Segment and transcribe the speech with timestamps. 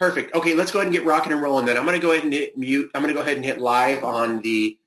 [0.00, 0.34] Perfect.
[0.34, 1.76] Okay, let's go ahead and get rocking and rolling then.
[1.76, 2.90] I'm going to go ahead and hit mute.
[2.94, 4.78] I'm going to go ahead and hit live on the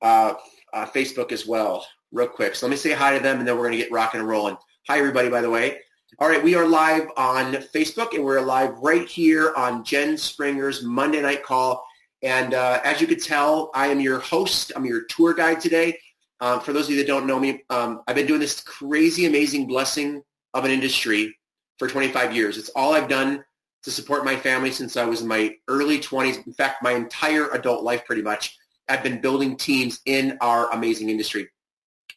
[0.00, 0.34] uh,
[0.72, 2.54] uh, Facebook as well real quick.
[2.54, 4.28] So let me say hi to them and then we're going to get rocking and
[4.28, 4.56] rolling.
[4.86, 5.80] Hi, everybody, by the way.
[6.20, 10.84] All right, we are live on Facebook and we're live right here on Jen Springer's
[10.84, 11.84] Monday Night Call.
[12.22, 14.70] And uh, as you could tell, I am your host.
[14.76, 15.98] I'm your tour guide today.
[16.40, 19.26] Um, for those of you that don't know me, um, I've been doing this crazy,
[19.26, 20.22] amazing blessing
[20.54, 21.36] of an industry
[21.80, 22.56] for 25 years.
[22.56, 23.42] It's all I've done
[23.84, 26.46] to support my family since I was in my early 20s.
[26.46, 28.58] In fact, my entire adult life pretty much.
[28.88, 31.48] I've been building teams in our amazing industry.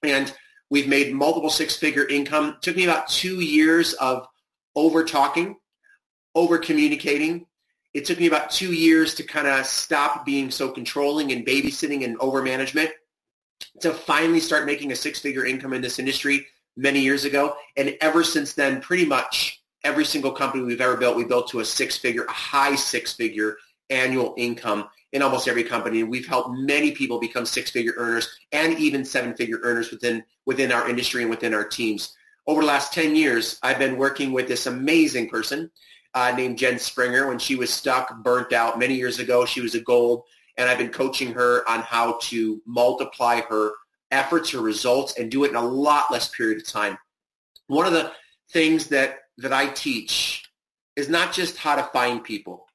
[0.03, 0.34] And
[0.70, 2.55] we've made multiple six-figure income.
[2.55, 4.26] It took me about two years of
[4.76, 5.58] over-talking,
[6.34, 7.45] over-communicating.
[7.94, 12.05] It took me about two years to kind of stop being so controlling and babysitting
[12.05, 12.89] and over-management
[13.81, 16.48] to finally start making a six-figure income in this industry
[16.78, 17.55] many years ago.
[17.75, 21.59] And ever since then, pretty much every single company we've ever built, we built to
[21.59, 23.58] a six-figure, a high six-figure
[23.89, 26.03] annual income in almost every company.
[26.03, 31.22] We've helped many people become six-figure earners and even seven-figure earners within within our industry
[31.22, 32.16] and within our teams.
[32.47, 35.69] Over the last 10 years, I've been working with this amazing person
[36.13, 37.28] uh, named Jen Springer.
[37.28, 40.23] When she was stuck, burnt out many years ago, she was a gold,
[40.58, 43.73] and I've been coaching her on how to multiply her
[44.09, 46.97] efforts, her results, and do it in a lot less period of time.
[47.67, 48.11] One of the
[48.52, 50.44] things that that I teach
[50.96, 52.68] is not just how to find people,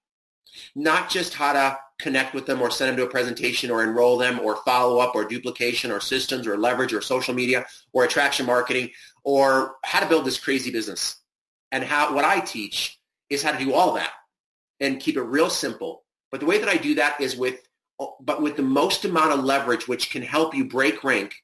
[0.75, 4.19] not just how to connect with them or send them to a presentation or enroll
[4.19, 8.45] them or follow up or duplication or systems or leverage or social media or attraction
[8.45, 8.91] marketing
[9.25, 11.17] or how to build this crazy business.
[11.73, 14.13] And how what I teach is how to do all that
[14.81, 16.05] and keep it real simple.
[16.31, 17.61] But the way that I do that is with
[18.21, 21.35] but with the most amount of leverage which can help you break rank,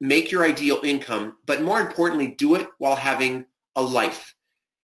[0.00, 3.44] make your ideal income, but more importantly, do it while having
[3.78, 4.34] a life.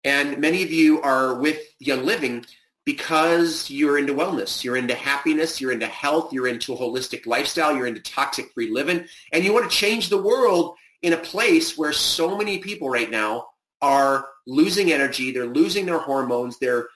[0.04, 2.44] And many of you are with Young Living
[2.84, 7.76] because you're into wellness, you're into happiness, you're into health, you're into a holistic lifestyle,
[7.76, 11.92] you're into toxic-free living, and you want to change the world in a place where
[11.92, 13.46] so many people right now
[13.80, 16.88] are losing energy, they're losing their hormones, they're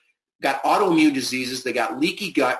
[0.42, 2.58] got autoimmune diseases, they got leaky gut,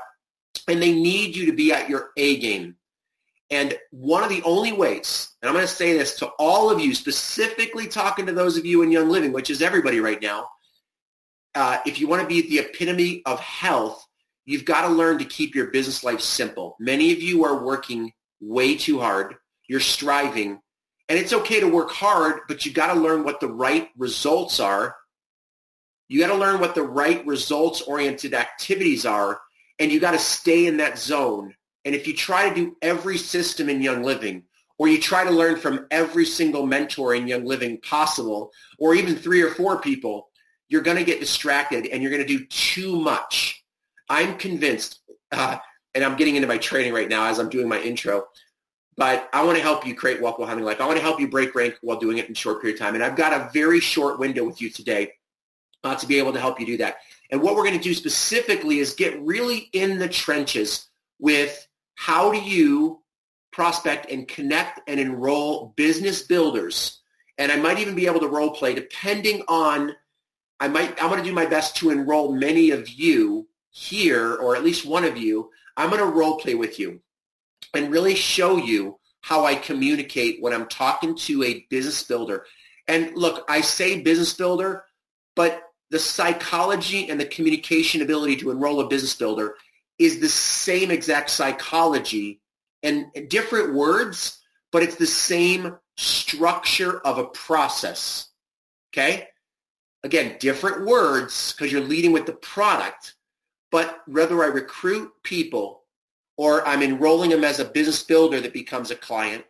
[0.69, 2.77] and they need you to be at your A game.
[3.55, 6.81] And one of the only ways, and I'm going to say this to all of
[6.81, 10.49] you, specifically talking to those of you in Young Living, which is everybody right now,
[11.55, 14.05] uh, if you want to be the epitome of health,
[14.45, 16.75] you've got to learn to keep your business life simple.
[16.81, 19.37] Many of you are working way too hard.
[19.69, 20.61] You're striving.
[21.09, 24.59] And it's okay to work hard, but you got to learn what the right results
[24.59, 24.97] are.
[26.09, 29.41] You got to learn what the right results-oriented activities are,
[29.79, 31.55] and you got to stay in that zone.
[31.85, 34.45] And if you try to do every system in Young Living,
[34.79, 39.15] or you try to learn from every single mentor in Young Living possible, or even
[39.17, 40.29] three or four people,
[40.69, 43.65] you're going to get distracted and you're going to do too much.
[44.09, 45.01] I'm convinced,
[45.31, 45.59] uh,
[45.95, 48.25] and I'm getting into my training right now as I'm doing my intro,
[48.97, 50.81] but I want to help you create Walk Well Hunting Life.
[50.81, 52.81] I want to help you break rank while doing it in a short period of
[52.81, 52.95] time.
[52.95, 55.13] And I've got a very short window with you today
[55.85, 56.97] uh, to be able to help you do that.
[57.31, 62.33] And what we're going to do specifically is get really in the trenches with how
[62.33, 63.03] do you
[63.55, 67.01] prospect and connect and enroll business builders.
[67.39, 69.95] And I might even be able to role play depending on
[70.61, 74.57] I might, I'm going to do my best to enroll many of you here, or
[74.57, 75.51] at least one of you.
[75.77, 77.01] I'm going to role play with you
[77.75, 82.47] and really show you how I communicate when I'm talking to a business builder.
[82.87, 84.85] And look, I say business builder,
[85.35, 89.57] but the psychology and the communication ability to enroll a business builder
[89.99, 92.41] is the same exact psychology
[92.83, 94.41] and different words,
[94.73, 98.29] but it's the same structure of a process.
[98.93, 99.29] Okay?
[100.05, 103.15] again, different words because you're leading with the product,
[103.73, 105.83] but whether I recruit people
[106.37, 109.45] or I'm enrolling them as a business builder that becomes a client,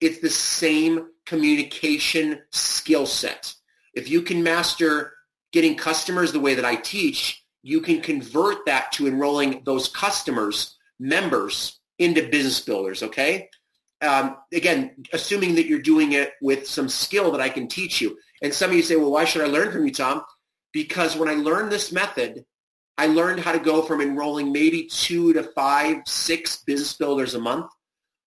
[0.00, 3.52] it's the same communication skill set.
[3.94, 5.12] If you can master
[5.52, 10.76] getting customers the way that I teach, you can convert that to enrolling those customers,
[11.00, 13.48] members, into business builders, okay?
[14.02, 18.16] Um, again, assuming that you're doing it with some skill that I can teach you.
[18.40, 20.22] And some of you say, well, why should I learn from you, Tom?
[20.72, 22.44] Because when I learned this method,
[22.98, 27.40] I learned how to go from enrolling maybe two to five, six business builders a
[27.40, 27.66] month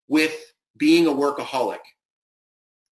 [0.10, 0.36] with
[0.76, 1.80] being a workaholic.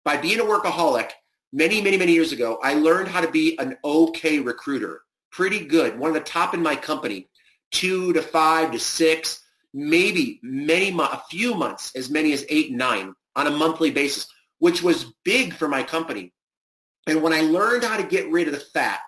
[0.04, 1.10] By being a workaholic,
[1.52, 5.02] many, many, many years ago, I learned how to be an okay recruiter.
[5.32, 5.99] Pretty good.
[5.99, 7.29] One of the top in my company.
[7.70, 9.43] Two to five to six,
[9.73, 14.26] maybe many, a few months, as many as eight, nine on a monthly basis,
[14.58, 16.34] which was big for my company.
[17.06, 19.00] And when I learned how to get rid of the fat,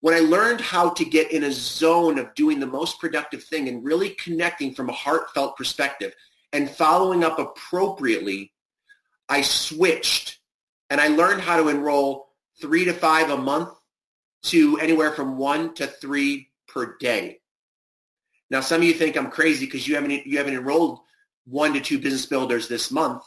[0.00, 3.68] when I learned how to get in a zone of doing the most productive thing
[3.68, 6.12] and really connecting from a heartfelt perspective
[6.52, 8.52] and following up appropriately,
[9.28, 10.38] I switched
[10.90, 12.28] and I learned how to enroll
[12.60, 13.68] three to five a month
[14.42, 17.40] to anywhere from one to three per day.
[18.50, 21.00] Now, some of you think I'm crazy because you haven't you haven't enrolled
[21.46, 23.22] one to two business builders this month,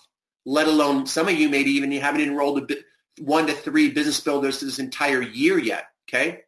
[0.46, 2.72] let alone some of you maybe even you haven't enrolled
[3.20, 5.86] one to three business builders this entire year yet.
[6.08, 6.42] Okay,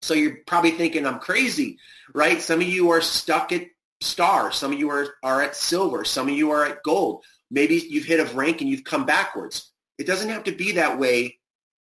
[0.00, 1.78] so you're probably thinking I'm crazy,
[2.14, 2.40] right?
[2.40, 3.66] Some of you are stuck at
[4.00, 7.24] star, some of you are are at silver, some of you are at gold.
[7.50, 9.72] Maybe you've hit a rank and you've come backwards.
[9.98, 11.37] It doesn't have to be that way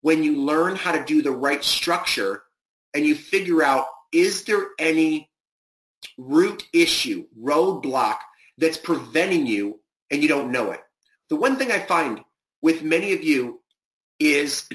[0.02, 2.44] when you learn how to do the right structure
[2.94, 5.30] and you figure out is there any
[6.18, 8.18] root issue, roadblock
[8.58, 9.80] that's preventing you
[10.10, 10.82] and you don't know it.
[11.30, 12.22] The one thing I find
[12.62, 13.62] with many of you
[14.20, 14.68] is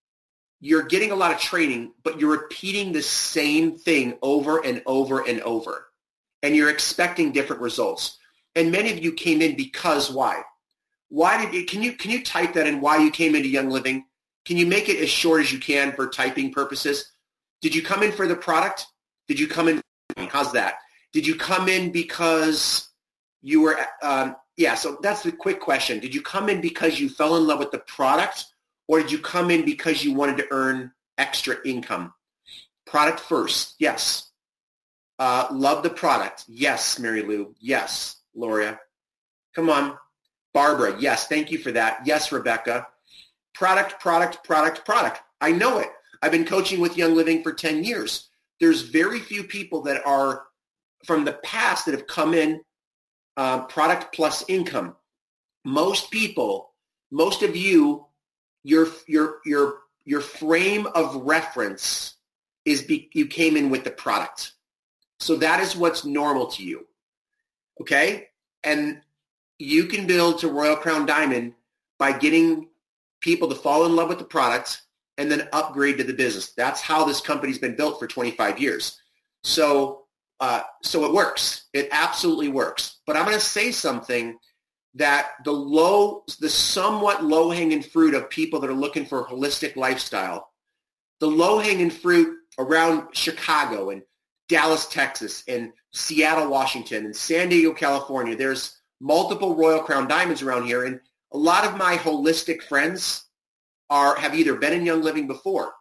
[0.60, 5.20] you're getting a lot of training, but you're repeating the same thing over and over
[5.26, 5.86] and over.
[6.42, 8.18] And you're expecting different results.
[8.54, 10.42] And many of you came in because why?
[11.08, 13.70] Why did you, can you, can you type that in why you came into Young
[13.70, 14.06] Living?
[14.44, 17.12] Can you make it as short as you can for typing purposes?
[17.60, 18.86] Did you come in for the product?
[19.28, 19.80] Did you come in?
[20.16, 20.74] How's that?
[21.12, 22.88] Did you come in because
[23.42, 25.98] you were, um, yeah, so that's the quick question.
[26.00, 28.46] Did you come in because you fell in love with the product
[28.88, 32.12] or did you come in because you wanted to earn extra income?
[32.86, 34.30] Product first, yes.
[35.18, 38.80] Uh, love the product, yes, Mary Lou, yes, Loria.
[39.54, 39.96] Come on.
[40.54, 42.00] Barbara, yes, thank you for that.
[42.04, 42.88] Yes, Rebecca.
[43.54, 45.20] Product, product, product, product.
[45.40, 45.88] I know it.
[46.22, 48.28] I've been coaching with Young Living for 10 years.
[48.60, 50.44] There's very few people that are
[51.04, 52.60] from the past that have come in
[53.36, 54.94] uh, product plus income.
[55.64, 56.72] Most people,
[57.10, 58.06] most of you,
[58.64, 62.14] your your your your frame of reference
[62.64, 64.52] is be, you came in with the product.
[65.20, 66.86] So that is what's normal to you.
[67.80, 68.28] Okay?
[68.64, 69.00] And
[69.58, 71.54] you can build to Royal Crown Diamond
[71.98, 72.68] by getting
[73.22, 74.82] people to fall in love with the product
[75.16, 76.52] and then upgrade to the business.
[76.52, 78.98] That's how this company's been built for 25 years.
[79.42, 80.02] So
[80.42, 81.68] uh, so it works.
[81.72, 82.98] It absolutely works.
[83.06, 84.36] But I'm going to say something
[84.94, 89.76] that the low, the somewhat low-hanging fruit of people that are looking for a holistic
[89.76, 90.50] lifestyle,
[91.20, 94.02] the low-hanging fruit around Chicago and
[94.48, 100.66] Dallas, Texas, and Seattle, Washington, and San Diego, California, there's multiple Royal Crown Diamonds around
[100.66, 100.98] here, and
[101.32, 103.24] a lot of my holistic friends
[103.90, 105.72] are have either been in Young Living before.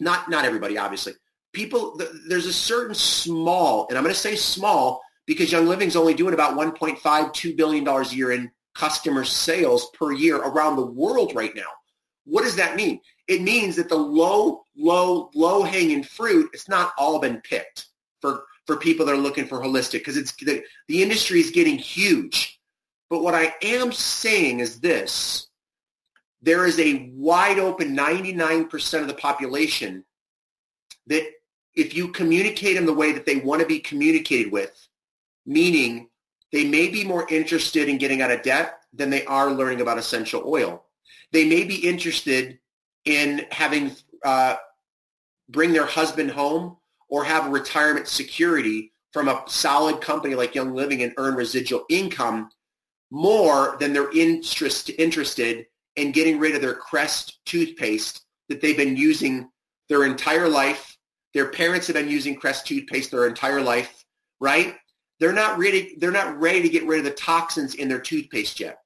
[0.00, 1.14] Not not everybody, obviously,
[1.56, 1.98] people,
[2.28, 6.34] there's a certain small, and I'm going to say small because Young Living's only doing
[6.34, 11.56] about 1.5, $2 billion a year in customer sales per year around the world right
[11.56, 11.62] now.
[12.24, 13.00] What does that mean?
[13.26, 17.86] It means that the low, low, low hanging fruit, it's not all been picked
[18.20, 21.78] for, for people that are looking for holistic because it's the, the industry is getting
[21.78, 22.55] huge.
[23.08, 25.48] But what I am saying is this,
[26.42, 30.04] there is a wide open 99% of the population
[31.06, 31.24] that
[31.74, 34.88] if you communicate them the way that they want to be communicated with,
[35.44, 36.08] meaning
[36.52, 39.98] they may be more interested in getting out of debt than they are learning about
[39.98, 40.84] essential oil.
[41.32, 42.58] They may be interested
[43.04, 43.92] in having
[44.24, 44.56] uh,
[45.48, 46.76] bring their husband home
[47.08, 52.50] or have retirement security from a solid company like Young Living and earn residual income
[53.10, 58.96] more than they're interest, interested in getting rid of their Crest toothpaste that they've been
[58.96, 59.48] using
[59.88, 60.96] their entire life
[61.36, 64.06] their parents have been using Crest toothpaste their entire life,
[64.40, 64.74] right?
[65.20, 65.94] They're not ready.
[65.98, 68.78] They're not ready to get rid of the toxins in their toothpaste yet.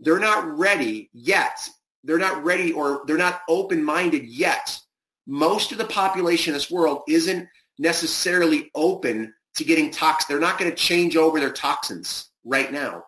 [0.00, 1.58] They're not ready yet.
[2.02, 4.78] They're not ready or they're not open-minded yet.
[5.26, 10.28] Most of the population in this world isn't necessarily open to getting toxins.
[10.28, 13.04] They're not going to change over their toxins right now,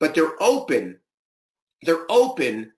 [0.00, 0.98] but they're open.
[1.82, 2.72] They're open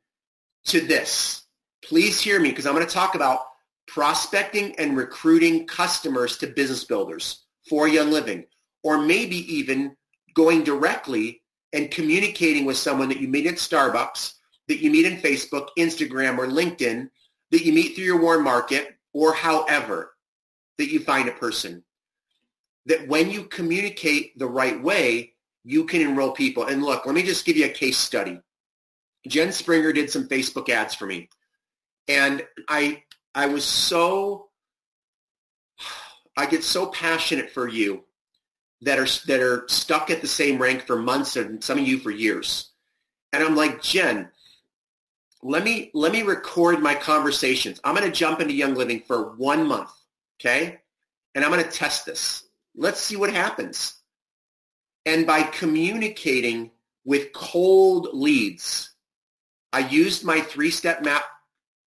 [0.67, 1.45] to this.
[1.85, 3.41] Please hear me because I'm going to talk about
[3.87, 8.45] prospecting and recruiting customers to business builders for Young Living,
[8.83, 9.97] or maybe even
[10.35, 14.35] going directly and communicating with someone that you meet at Starbucks,
[14.69, 17.09] that you meet in Facebook, Instagram, or LinkedIn,
[17.51, 20.13] that you meet through your warm market, or however
[20.77, 21.83] that you find a person.
[22.87, 25.35] That when you communicate the right way,
[25.69, 26.65] you can enroll people.
[26.65, 28.41] And look, let me just give you a case study.
[29.27, 31.29] Jen Springer did some Facebook ads for me.
[32.09, 33.03] And I
[33.35, 34.49] I was so,
[36.39, 38.05] I get so passionate for you
[38.81, 41.99] that are that are stuck at the same rank for months and some of you
[41.99, 42.71] for years.
[43.35, 44.31] And I'm like, Jen,
[45.43, 47.79] let me let me record my conversations.
[47.85, 49.91] I'm going to jump into Young Living for one month.
[50.41, 50.79] Okay?
[51.35, 52.45] And I'm going to test this.
[52.75, 53.98] Let's see what happens.
[55.09, 56.71] And by communicating
[57.03, 58.91] with cold leads,
[59.73, 61.25] I used my three-step map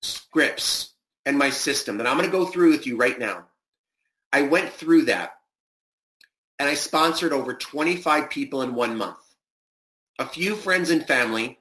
[0.02, 0.94] scripts
[1.28, 3.46] and my system that I'm going to go through with you right now.
[4.34, 5.34] I went through that
[6.58, 9.20] and I sponsored over 25 people in one month.
[10.18, 11.60] A few friends and family,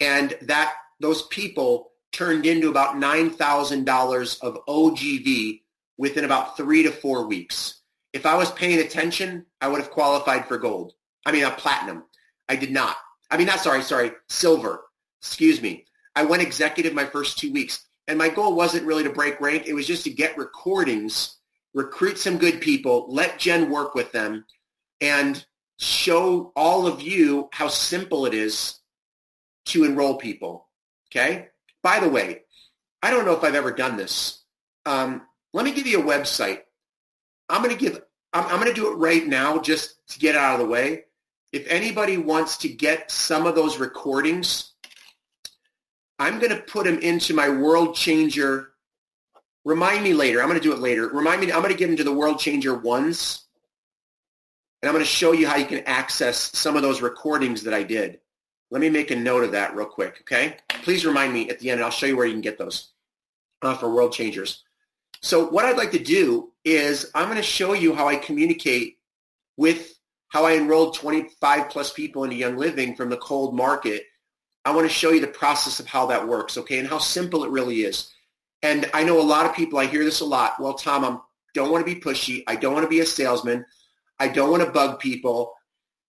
[0.00, 5.60] and that those people turned into about $9,000 of OGV
[5.98, 7.82] within about three to four weeks.
[8.16, 10.94] If I was paying attention, I would have qualified for gold.
[11.26, 12.04] I mean, a platinum.
[12.48, 12.96] I did not.
[13.30, 14.84] I mean, not sorry, sorry, silver.
[15.20, 15.84] Excuse me.
[16.14, 17.84] I went executive my first two weeks.
[18.08, 19.66] And my goal wasn't really to break rank.
[19.66, 21.36] It was just to get recordings,
[21.74, 24.46] recruit some good people, let Jen work with them,
[25.02, 25.44] and
[25.78, 28.80] show all of you how simple it is
[29.66, 30.70] to enroll people.
[31.10, 31.48] Okay?
[31.82, 32.44] By the way,
[33.02, 34.42] I don't know if I've ever done this.
[34.86, 35.20] Um,
[35.52, 36.60] let me give you a website.
[37.48, 40.36] I'm going to give, I'm, I'm going to do it right now just to get
[40.36, 41.04] out of the way.
[41.52, 44.72] If anybody wants to get some of those recordings,
[46.18, 48.72] I'm going to put them into my World Changer.
[49.64, 50.40] Remind me later.
[50.40, 51.08] I'm going to do it later.
[51.08, 51.52] Remind me.
[51.52, 53.44] I'm going to give them to the World Changer ones.
[54.82, 57.74] And I'm going to show you how you can access some of those recordings that
[57.74, 58.20] I did.
[58.70, 60.56] Let me make a note of that real quick, okay?
[60.82, 62.92] Please remind me at the end, and I'll show you where you can get those
[63.62, 64.64] uh, for World Changers.
[65.22, 68.98] So what I'd like to do is I'm going to show you how I communicate
[69.56, 69.94] with
[70.28, 74.02] how I enrolled 25 plus people into Young Living from the cold market.
[74.64, 77.44] I want to show you the process of how that works, okay, and how simple
[77.44, 78.12] it really is.
[78.62, 80.58] And I know a lot of people, I hear this a lot.
[80.58, 81.18] Well, Tom, I
[81.54, 82.42] don't want to be pushy.
[82.48, 83.64] I don't want to be a salesman.
[84.18, 85.54] I don't want to bug people.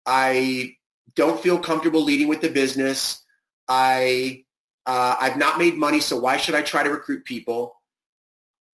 [0.08, 0.77] I
[1.15, 3.24] don't feel comfortable leading with the business.
[3.68, 4.46] I
[4.88, 7.78] uh, I've not made money, so why should I try to recruit people?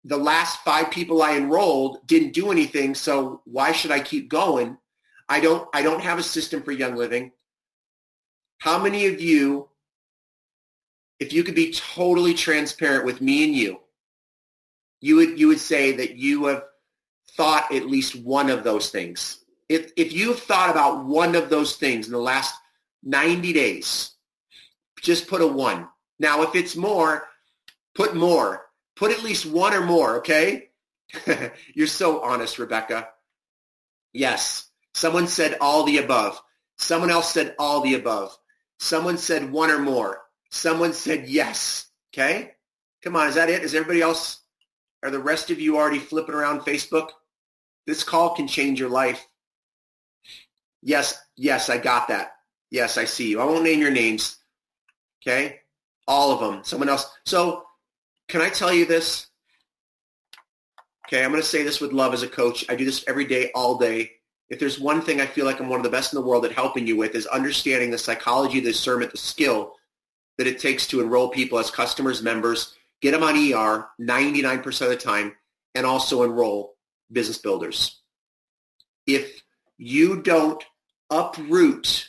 [0.06, 4.78] The last five people I enrolled didn't do anything, so why should I keep going?
[5.28, 7.32] I don't I don't have a system for Young Living.
[8.58, 9.68] How many of you,
[11.20, 13.80] if you could be totally transparent with me and you,
[15.00, 16.64] you would you would say that you have
[17.36, 21.76] thought at least one of those things if, if you've thought about one of those
[21.76, 22.54] things in the last
[23.02, 24.12] 90 days,
[25.02, 25.88] just put a one.
[26.18, 27.28] Now, if it's more,
[27.94, 28.65] put more.
[28.96, 30.70] Put at least one or more, okay?
[31.74, 33.08] You're so honest, Rebecca.
[34.12, 34.70] Yes.
[34.94, 36.40] Someone said all the above.
[36.78, 38.36] Someone else said all the above.
[38.78, 40.22] Someone said one or more.
[40.50, 41.86] Someone said yes.
[42.12, 42.52] Okay?
[43.02, 43.62] Come on, is that it?
[43.62, 44.40] Is everybody else,
[45.02, 47.10] are the rest of you already flipping around Facebook?
[47.86, 49.26] This call can change your life.
[50.82, 52.32] Yes, yes, I got that.
[52.70, 53.40] Yes, I see you.
[53.40, 54.38] I won't name your names.
[55.22, 55.60] Okay?
[56.08, 56.64] All of them.
[56.64, 57.06] Someone else.
[57.26, 57.65] So
[58.28, 59.26] can I tell you this?
[61.06, 62.64] Okay, I'm going to say this with love as a coach.
[62.68, 64.10] I do this every day, all day.
[64.48, 66.44] If there's one thing I feel like I'm one of the best in the world
[66.44, 69.74] at helping you with is understanding the psychology, the discernment, the skill
[70.38, 74.88] that it takes to enroll people as customers, members, get them on ER 99% of
[74.88, 75.34] the time,
[75.74, 76.74] and also enroll
[77.12, 78.02] business builders.
[79.06, 79.42] If
[79.78, 80.62] you don't
[81.10, 82.08] uproot,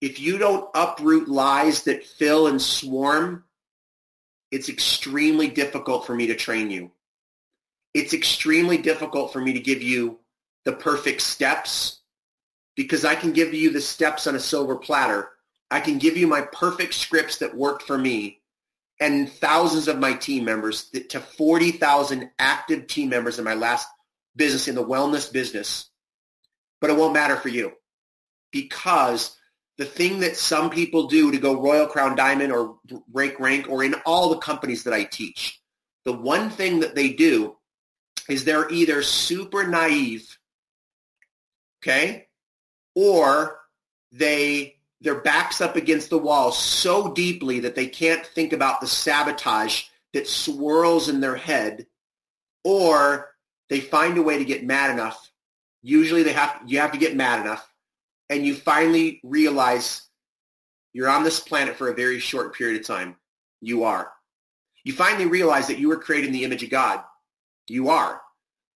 [0.00, 3.44] if you don't uproot lies that fill and swarm,
[4.50, 6.90] it's extremely difficult for me to train you.
[7.94, 10.18] It's extremely difficult for me to give you
[10.64, 12.00] the perfect steps
[12.76, 15.30] because I can give you the steps on a silver platter.
[15.70, 18.40] I can give you my perfect scripts that worked for me
[19.00, 23.88] and thousands of my team members to 40,000 active team members in my last
[24.36, 25.90] business in the wellness business.
[26.80, 27.72] But it won't matter for you
[28.52, 29.36] because
[29.78, 32.78] the thing that some people do to go Royal Crown Diamond or
[33.08, 35.60] break rank or in all the companies that I teach,
[36.04, 37.56] the one thing that they do
[38.28, 40.38] is they're either super naive,
[41.82, 42.28] okay,
[42.94, 43.60] or
[44.12, 48.86] they their backs up against the wall so deeply that they can't think about the
[48.86, 51.86] sabotage that swirls in their head,
[52.64, 53.28] or
[53.68, 55.30] they find a way to get mad enough.
[55.82, 57.70] Usually they have you have to get mad enough
[58.30, 60.02] and you finally realize
[60.92, 63.16] you're on this planet for a very short period of time.
[63.60, 64.12] You are.
[64.84, 67.02] You finally realize that you were created in the image of God.
[67.66, 68.22] You are.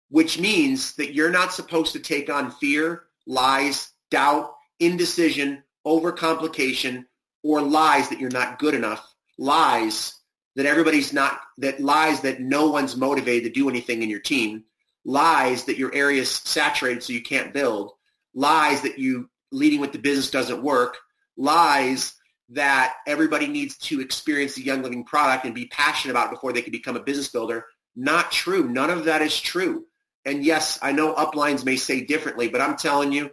[0.09, 7.05] Which means that you're not supposed to take on fear, lies, doubt, indecision, overcomplication,
[7.43, 9.13] or lies that you're not good enough.
[9.37, 10.15] Lies
[10.55, 14.63] that everybody's not, that lies that no one's motivated to do anything in your team.
[15.05, 17.93] Lies that your area's saturated so you can't build.
[18.33, 20.97] Lies that you leading with the business doesn't work,
[21.37, 22.13] lies
[22.49, 26.51] that everybody needs to experience the Young Living product and be passionate about it before
[26.51, 27.65] they can become a business builder.
[27.95, 28.67] Not true.
[28.67, 29.85] None of that is true.
[30.25, 33.31] And yes, I know uplines may say differently, but I'm telling you,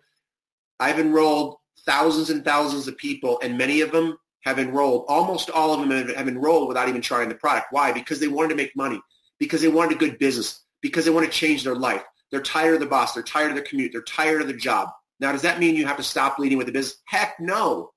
[0.79, 1.57] I've enrolled
[1.87, 5.91] thousands and thousands of people, and many of them have enrolled, almost all of them
[5.91, 7.69] have enrolled without even trying the product.
[7.71, 7.93] Why?
[7.93, 9.01] Because they wanted to make money,
[9.39, 12.05] because they wanted a good business, because they want to change their life.
[12.31, 13.15] They're tired of the boss.
[13.15, 13.93] They're tired of the commute.
[13.93, 14.91] They're tired of the job.
[15.21, 17.03] Now, does that mean you have to stop leading with the business?
[17.07, 17.93] Heck no.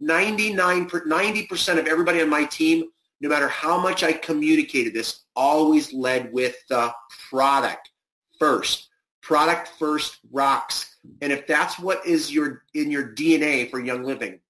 [0.00, 2.84] 99, 90% of everybody on my team,
[3.20, 6.92] no matter how much I communicated this, always led with the
[7.30, 7.90] product
[8.38, 8.88] first.
[9.22, 10.96] Product first rocks.
[11.20, 14.40] And if that's what is your in your DNA for Young Living,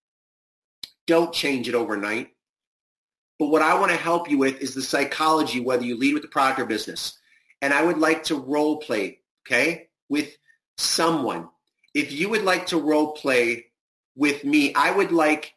[1.06, 2.30] don't change it overnight.
[3.38, 6.22] But what I want to help you with is the psychology, whether you lead with
[6.22, 7.18] the product or business.
[7.60, 10.36] And I would like to role play, okay, with
[10.78, 11.48] someone.
[11.94, 13.66] If you would like to role play
[14.16, 15.54] with me, I would like,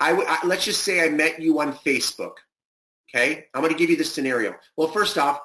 [0.00, 2.34] I would, let's just say I met you on Facebook.
[3.08, 3.46] Okay.
[3.54, 4.54] I'm going to give you the scenario.
[4.76, 5.40] Well, first off,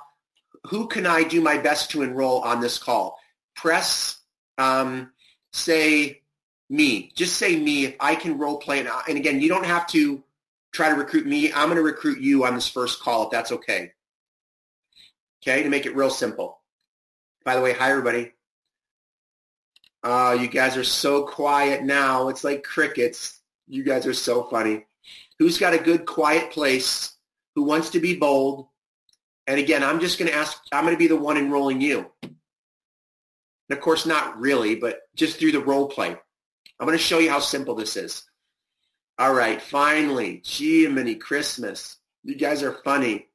[0.68, 3.18] who can I do my best to enroll on this call?
[3.56, 4.20] Press,
[4.58, 5.12] um,
[5.54, 6.22] say
[6.70, 7.12] me.
[7.16, 8.80] Just say me if I can role play.
[8.80, 10.24] And, and again, you don't have to
[10.72, 11.52] try to recruit me.
[11.52, 13.94] I'm going to recruit you on this first call if that's okay.
[15.44, 16.60] Okay, to make it real simple.
[17.44, 18.34] By the way, hi everybody.
[20.04, 22.30] Uh, you guys are so quiet now.
[22.30, 23.40] It's like crickets.
[23.68, 24.86] You guys are so funny.
[25.40, 27.14] Who's got a good quiet place?
[27.56, 28.68] Who wants to be bold?
[29.48, 32.12] And again, I'm just going to ask, I'm going to be the one enrolling you.
[32.24, 32.34] And
[33.78, 36.10] of course, not really, but just through the role play.
[36.10, 38.24] I'm going to show you how simple this is.
[39.20, 41.98] All right, finally, gee, Jiminy Christmas.
[42.24, 43.28] You guys are funny.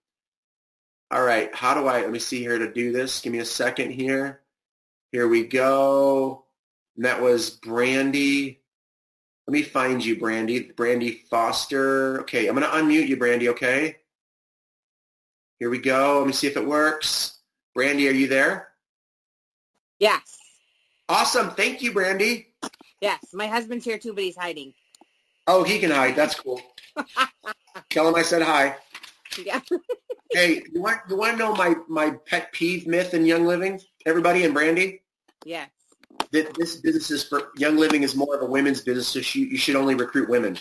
[1.11, 3.21] All right, how do I, let me see here to do this.
[3.21, 4.41] Give me a second here.
[5.13, 6.46] Here we go.
[6.97, 8.61] And that was Brandy.
[9.47, 10.73] Let me find you, Brandy.
[10.77, 12.21] Brandy Foster.
[12.23, 13.97] Okay, I'm going to unmute you, Brandy, okay?
[15.59, 16.19] Here we go.
[16.19, 17.39] Let me see if it works.
[17.75, 18.69] Brandy, are you there?
[19.99, 20.39] Yes.
[21.09, 21.51] Awesome.
[21.51, 22.49] Thank you, Brandy.
[23.01, 23.21] Yes.
[23.33, 24.75] My husband's here too, but he's hiding.
[25.47, 26.17] Oh, he can hide.
[26.17, 26.61] That's cool.
[27.91, 28.77] Tell him I said hi.
[29.43, 29.61] Yeah.
[30.33, 33.81] hey, you want you want to know my my pet peeve myth in Young Living?
[34.05, 35.03] Everybody and Brandy.
[35.45, 35.71] That
[36.31, 39.59] this business is for Young Living is more of a women's business, so you, you
[39.59, 40.59] should only recruit women.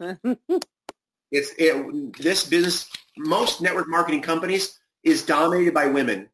[1.30, 2.88] it's it, this business.
[3.16, 6.28] Most network marketing companies is dominated by women,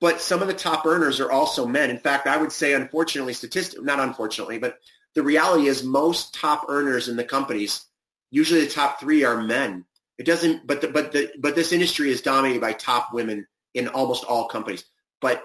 [0.00, 1.90] but some of the top earners are also men.
[1.90, 4.78] In fact, I would say, unfortunately, statistic not unfortunately, but
[5.14, 7.86] the reality is most top earners in the companies,
[8.30, 9.84] usually the top three are men.
[10.18, 13.88] It doesn't, but the, but the, but this industry is dominated by top women in
[13.88, 14.84] almost all companies.
[15.20, 15.44] But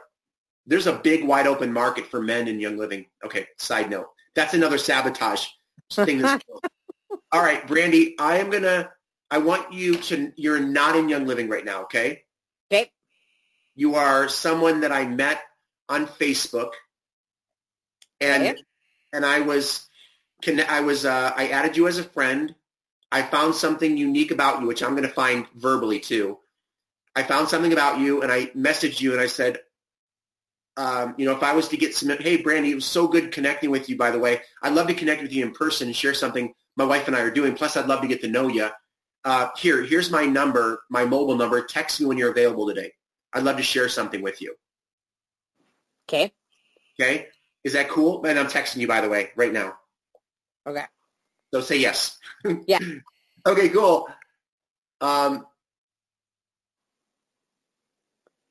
[0.70, 3.08] there's a big wide open market for men in Young Living.
[3.26, 4.08] Okay, side note.
[4.36, 5.46] That's another sabotage
[5.92, 6.24] thing.
[7.32, 8.92] All right, Brandy, I am gonna.
[9.32, 10.32] I want you to.
[10.36, 12.24] You're not in Young Living right now, okay?
[12.72, 12.92] Okay.
[13.76, 15.42] You are someone that I met
[15.90, 16.74] on Facebook,
[18.22, 18.64] and okay.
[19.12, 19.90] and I was,
[20.44, 22.54] can I was uh, I added you as a friend.
[23.12, 26.38] I found something unique about you, which I'm going to find verbally too.
[27.16, 29.58] I found something about you, and I messaged you, and I said,
[30.80, 33.34] um, you know, if I was to get some, hey, Brandy, it was so good
[33.34, 34.40] connecting with you, by the way.
[34.64, 37.20] I'd love to connect with you in person and share something my wife and I
[37.20, 37.54] are doing.
[37.54, 38.70] Plus, I'd love to get to know you.
[39.26, 41.62] Uh, here, here's my number, my mobile number.
[41.62, 42.94] Text me when you're available today.
[43.34, 44.56] I'd love to share something with you.
[46.08, 46.32] Okay.
[46.98, 47.28] Okay.
[47.66, 48.26] Is that cool?
[48.26, 49.74] And I'm texting you, by the way, right now.
[50.66, 50.86] Okay.
[51.54, 52.18] So say yes.
[52.68, 52.80] Yeah.
[53.46, 54.08] okay, cool.
[55.02, 55.46] Um,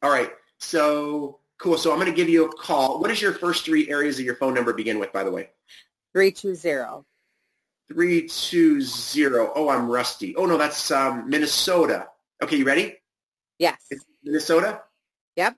[0.03, 0.31] all right.
[0.59, 1.77] So Cool.
[1.77, 3.01] So I'm going to give you a call.
[3.01, 5.51] What is your first three areas of your phone number begin with, by the way?
[6.15, 7.05] 320.
[7.89, 9.51] 320.
[9.55, 10.37] Oh, I'm rusty.
[10.37, 12.09] Oh, no, that's um, Minnesota.
[12.43, 12.97] Okay, you ready?
[13.59, 13.77] Yes.
[13.91, 14.83] It's Minnesota?
[15.37, 15.57] Yep.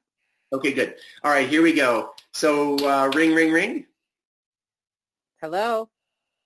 [0.53, 0.95] Okay, good.
[1.23, 2.13] All right, here we go.
[2.33, 3.87] So uh, ring, ring, ring.
[5.41, 5.89] Hello.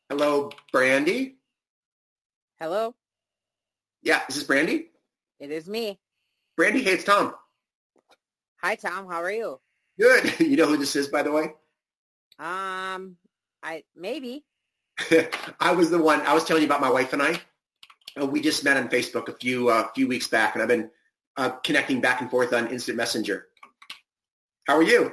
[0.08, 1.36] Hello, Brandy.
[2.60, 2.94] Hello.
[4.02, 4.90] Yeah, is this Brandy?
[5.40, 5.98] It is me.
[6.56, 7.34] Brandy, hey, it's Tom.
[8.64, 9.06] Hi, Tom.
[9.06, 9.60] How are you?
[10.00, 10.40] Good.
[10.40, 11.52] You know who this is, by the way?
[12.38, 13.18] Um,
[13.62, 14.42] I maybe.
[15.60, 16.22] I was the one.
[16.22, 17.38] I was telling you about my wife and I.
[18.18, 20.88] Uh, we just met on Facebook a few uh, few weeks back, and I've been
[21.36, 23.48] uh, connecting back and forth on Instant Messenger.
[24.66, 25.12] How are you?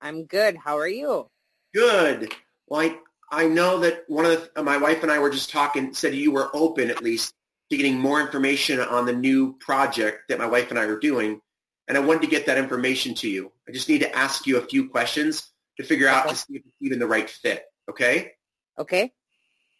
[0.00, 0.56] I'm good.
[0.56, 1.30] How are you?
[1.72, 2.34] Good.
[2.66, 2.98] Well, I,
[3.30, 5.94] I know that one of the, uh, my wife and I were just talking.
[5.94, 7.32] Said you were open at least
[7.70, 11.40] to getting more information on the new project that my wife and I are doing
[11.88, 13.52] and I wanted to get that information to you.
[13.68, 16.62] I just need to ask you a few questions to figure out to see if
[16.64, 17.64] it's even the right fit.
[17.90, 18.32] Okay?
[18.78, 19.12] Okay.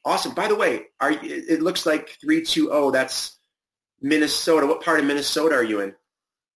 [0.05, 0.35] Awesome.
[0.35, 3.38] By the way, are it looks like 320, that's
[4.01, 4.67] Minnesota.
[4.67, 5.95] What part of Minnesota are you in?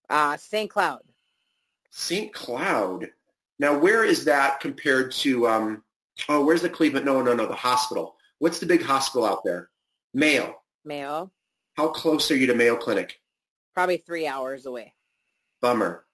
[0.08, 0.70] Uh, St.
[0.70, 1.00] Cloud.
[1.90, 2.32] St.
[2.32, 3.08] Cloud.
[3.58, 5.46] Now, where is that compared to?
[5.46, 5.82] Um,
[6.28, 7.06] oh, where's the Cleveland?
[7.06, 8.16] No, no, no, the hospital.
[8.38, 9.70] What's the big hospital out there?
[10.14, 10.56] Mayo.
[10.84, 11.30] Mayo.
[11.76, 13.20] How close are you to Mayo Clinic?
[13.74, 14.93] Probably three hours away.
[15.64, 16.04] Bummer.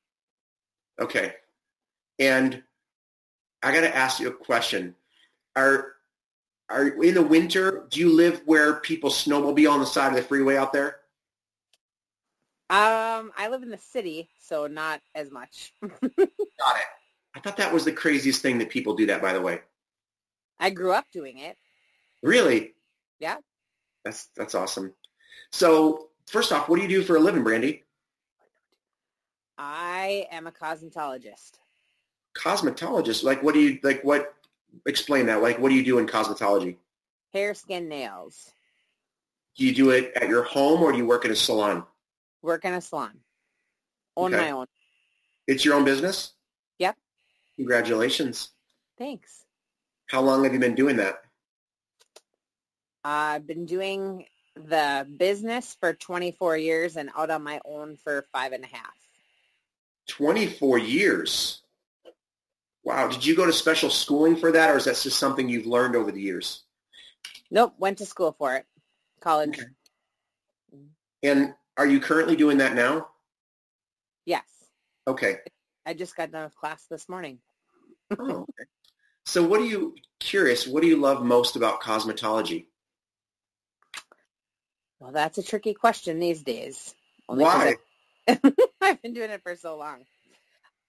[1.01, 1.35] Okay.
[2.21, 2.63] And
[3.65, 4.95] I got to ask you a question.
[5.57, 5.95] Are
[6.69, 7.85] are in the winter?
[7.91, 11.01] Do you live where people snowmobile on the side of the freeway out there?
[12.71, 15.75] Um, I live in the city, so not as much.
[15.83, 16.87] Got it.
[17.35, 19.21] I thought that was the craziest thing that people do that.
[19.21, 19.63] By the way,
[20.61, 21.57] I grew up doing it.
[22.23, 22.75] really?
[23.19, 23.39] Yeah.
[24.05, 24.95] That's that's awesome.
[25.51, 27.83] So first off, what do you do for a living, Brandy?
[29.63, 31.59] I am a cosmetologist.
[32.35, 33.23] Cosmetologist.
[33.23, 34.03] Like, what do you like?
[34.03, 34.35] What?
[34.87, 35.43] Explain that.
[35.43, 36.77] Like, what do you do in cosmetology?
[37.35, 38.51] Hair, skin, nails.
[39.57, 41.85] Do you do it at your home or do you work in a salon?
[42.41, 43.21] Work in a salon.
[44.17, 44.45] On Okay.
[44.45, 44.67] my own.
[45.47, 46.33] It's your own business.
[46.79, 46.97] Yep.
[47.57, 48.49] Congratulations.
[48.97, 49.45] Thanks.
[50.07, 51.23] How long have you been doing that?
[53.05, 58.53] I've been doing the business for 24 years and out on my own for five
[58.53, 59.10] and a half.
[60.11, 61.63] 24 years.
[62.85, 63.09] Wow.
[63.09, 65.95] Did you go to special schooling for that or is that just something you've learned
[65.95, 66.65] over the years?
[67.51, 68.67] Nope, went to school for it.
[69.21, 69.59] College.
[69.59, 69.69] Okay.
[71.23, 73.09] And are you currently doing that now?
[74.25, 74.45] Yes.
[75.07, 75.37] Okay.
[75.87, 77.39] I just got done with class this morning.
[78.19, 78.65] Oh, okay.
[79.27, 82.67] So what do you, curious, what do you love most about cosmetology?
[84.99, 86.95] Well, that's a tricky question these days.
[87.27, 87.77] Why?
[88.81, 90.05] I've been doing it for so long.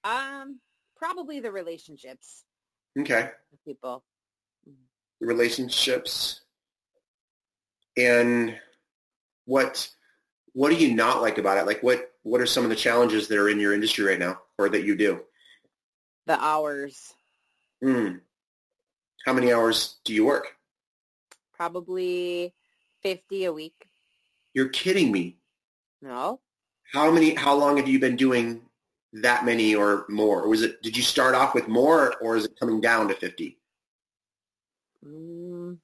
[0.03, 0.59] Um,
[0.97, 2.43] probably the relationships
[2.99, 3.29] Okay.
[3.65, 4.03] people.
[5.19, 6.41] Relationships.
[7.97, 8.57] And
[9.45, 9.89] what,
[10.53, 11.65] what do you not like about it?
[11.65, 14.39] Like what, what are some of the challenges that are in your industry right now
[14.57, 15.21] or that you do?
[16.27, 17.13] The hours,
[17.81, 18.17] Hmm.
[19.25, 20.55] How many hours do you work?
[21.53, 22.53] probably
[23.03, 23.87] 50 a week.
[24.55, 25.37] You're kidding me.
[26.01, 26.39] No,
[26.93, 28.61] How many, how long have you been doing
[29.13, 30.41] that many or more?
[30.43, 33.13] Or was it, did you start off with more or is it coming down to
[33.13, 33.57] 50?
[35.05, 35.77] mm,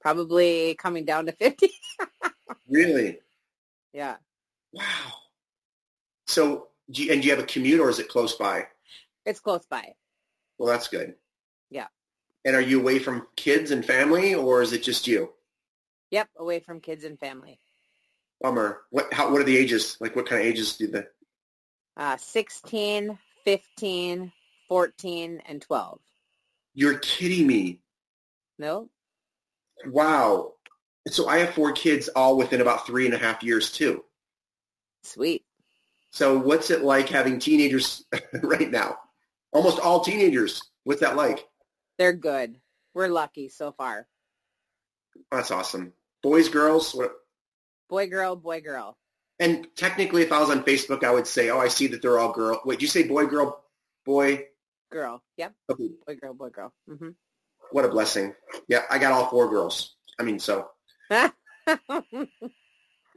[0.00, 1.70] probably coming down to 50.
[2.68, 3.18] Really?
[3.92, 4.16] yeah.
[4.72, 4.82] Wow.
[6.26, 8.66] So, do you, and do you have a commute or is it close by?
[9.26, 9.92] It's close by.
[10.56, 11.14] Well, that's good.
[11.70, 11.88] Yeah.
[12.46, 15.32] And are you away from kids and family or is it just you?
[16.12, 17.60] Yep, away from kids and family.
[18.42, 18.82] Bummer.
[18.90, 19.96] What, how, what are the ages?
[20.00, 21.04] Like what kind of ages do they?
[21.96, 24.32] Uh, 16, 15,
[24.68, 26.00] 14, and 12.
[26.74, 27.80] you're kidding me.
[28.58, 28.88] No?
[29.86, 30.54] Wow.
[31.08, 34.04] So I have four kids all within about three and a half years too.
[35.02, 35.44] Sweet.
[36.10, 38.04] So what's it like having teenagers
[38.42, 38.98] right now?
[39.52, 40.62] Almost all teenagers.
[40.84, 41.46] What's that like?
[41.98, 42.58] They're good.
[42.94, 44.06] We're lucky so far.
[45.30, 45.92] That's awesome.
[46.22, 47.12] Boys, girls, what?
[47.88, 48.96] Boy, girl, boy, girl.
[49.38, 52.18] And technically, if I was on Facebook, I would say, "Oh, I see that they're
[52.18, 53.64] all girl." Wait, did you say boy, girl,
[54.04, 54.46] boy?
[54.90, 55.22] Girl.
[55.36, 55.54] Yep.
[55.70, 56.72] Okay, Boy, girl, boy, girl.
[56.86, 57.10] hmm
[57.70, 58.34] what a blessing.
[58.68, 59.96] Yeah, I got all four girls.
[60.20, 60.68] I mean, so
[61.08, 61.30] why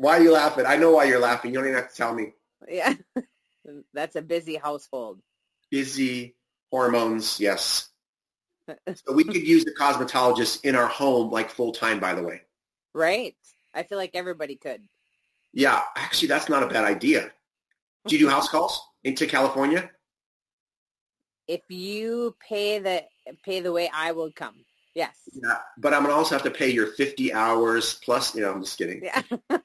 [0.03, 0.65] are you laughing?
[0.65, 1.51] I know why you're laughing.
[1.51, 2.33] You don't even have to tell me.
[2.67, 2.93] yeah.
[3.93, 5.19] That's a busy household.
[5.71, 6.35] Busy
[6.71, 7.89] hormones, yes.
[8.95, 11.99] So we could use a cosmetologist in our home, like full time.
[11.99, 12.41] By the way,
[12.93, 13.35] Right.
[13.75, 14.81] I feel like everybody could.
[15.53, 15.81] yeah.
[15.95, 17.31] Actually, that's not a bad idea.
[18.07, 19.89] Do you do house calls into California?
[21.47, 23.03] If you pay the
[23.43, 24.55] pay the way I will come.
[24.95, 25.15] Yes.
[25.33, 28.33] Yeah, but I'm gonna also have to pay your 50 hours plus.
[28.35, 29.01] You know, I'm just kidding.
[29.03, 29.21] Yeah.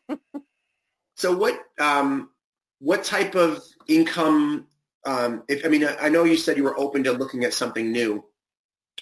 [1.16, 2.30] So what um,
[2.78, 4.66] what type of income?
[5.04, 7.52] Um, if I mean, I I know you said you were open to looking at
[7.52, 8.24] something new.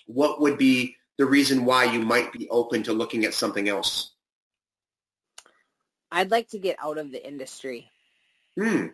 [0.07, 4.14] What would be the reason why you might be open to looking at something else?
[6.11, 7.90] I'd like to get out of the industry.
[8.59, 8.87] Hmm.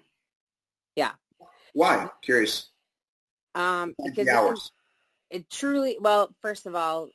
[0.96, 1.12] Yeah.
[1.72, 2.08] Why?
[2.22, 2.70] Curious.
[3.54, 4.72] Um, because the it, hours.
[5.30, 7.10] it truly, well, first of all,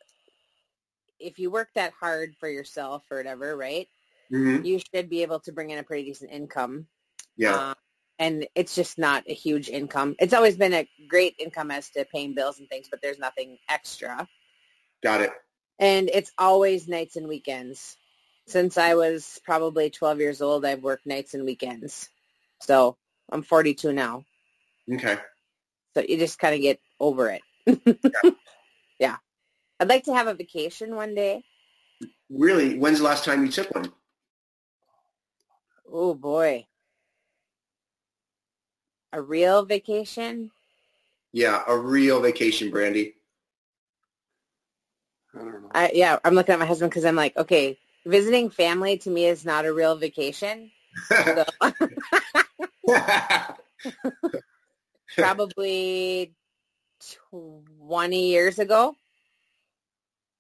[1.20, 3.88] if you work that hard for yourself or whatever, right,
[4.30, 6.88] hmm you should be able to bring in a pretty decent income.
[7.36, 7.70] Yeah.
[7.70, 7.76] Um,
[8.20, 10.16] and it's just not a huge income.
[10.20, 13.58] It's always been a great income as to paying bills and things, but there's nothing
[13.70, 14.28] extra.
[15.02, 15.32] Got it.
[15.80, 17.96] And it's always nights and weekends.
[18.50, 22.10] Since I was probably 12 years old, I've worked nights and weekends.
[22.60, 22.98] So
[23.32, 24.26] I'm 42 now.
[24.92, 25.20] Okay.
[25.94, 27.44] So you just kind of get over it.
[29.00, 29.18] yeah.
[29.80, 31.44] I'd like to have a vacation one day.
[32.32, 32.80] Really?
[32.80, 33.94] When's the last time you took one?
[35.88, 36.66] Oh boy.
[39.14, 40.50] A real vacation?
[41.34, 43.14] Yeah, a real vacation, Brandy.
[45.36, 45.70] I don't know.
[45.72, 47.78] I, yeah, I'm looking at my husband because I'm like, okay,
[48.10, 50.72] visiting family to me is not a real vacation.
[51.08, 51.46] So,
[55.18, 56.34] probably
[57.32, 58.96] 20 years ago.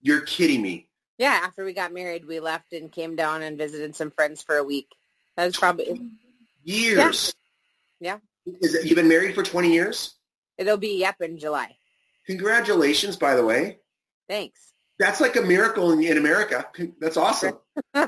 [0.01, 0.87] You're kidding me.
[1.17, 4.55] Yeah, after we got married, we left and came down and visited some friends for
[4.55, 4.87] a week.
[5.35, 6.11] That was probably,
[6.63, 7.33] Years.
[7.99, 8.19] Yeah.
[8.45, 10.15] Is it, you've been married for 20 years?
[10.57, 11.75] it'll be, yep, in July.
[12.25, 13.79] Congratulations, by the way.
[14.27, 14.68] Thanks.
[14.99, 16.67] That's like a miracle in, in America.
[16.99, 17.57] That's awesome.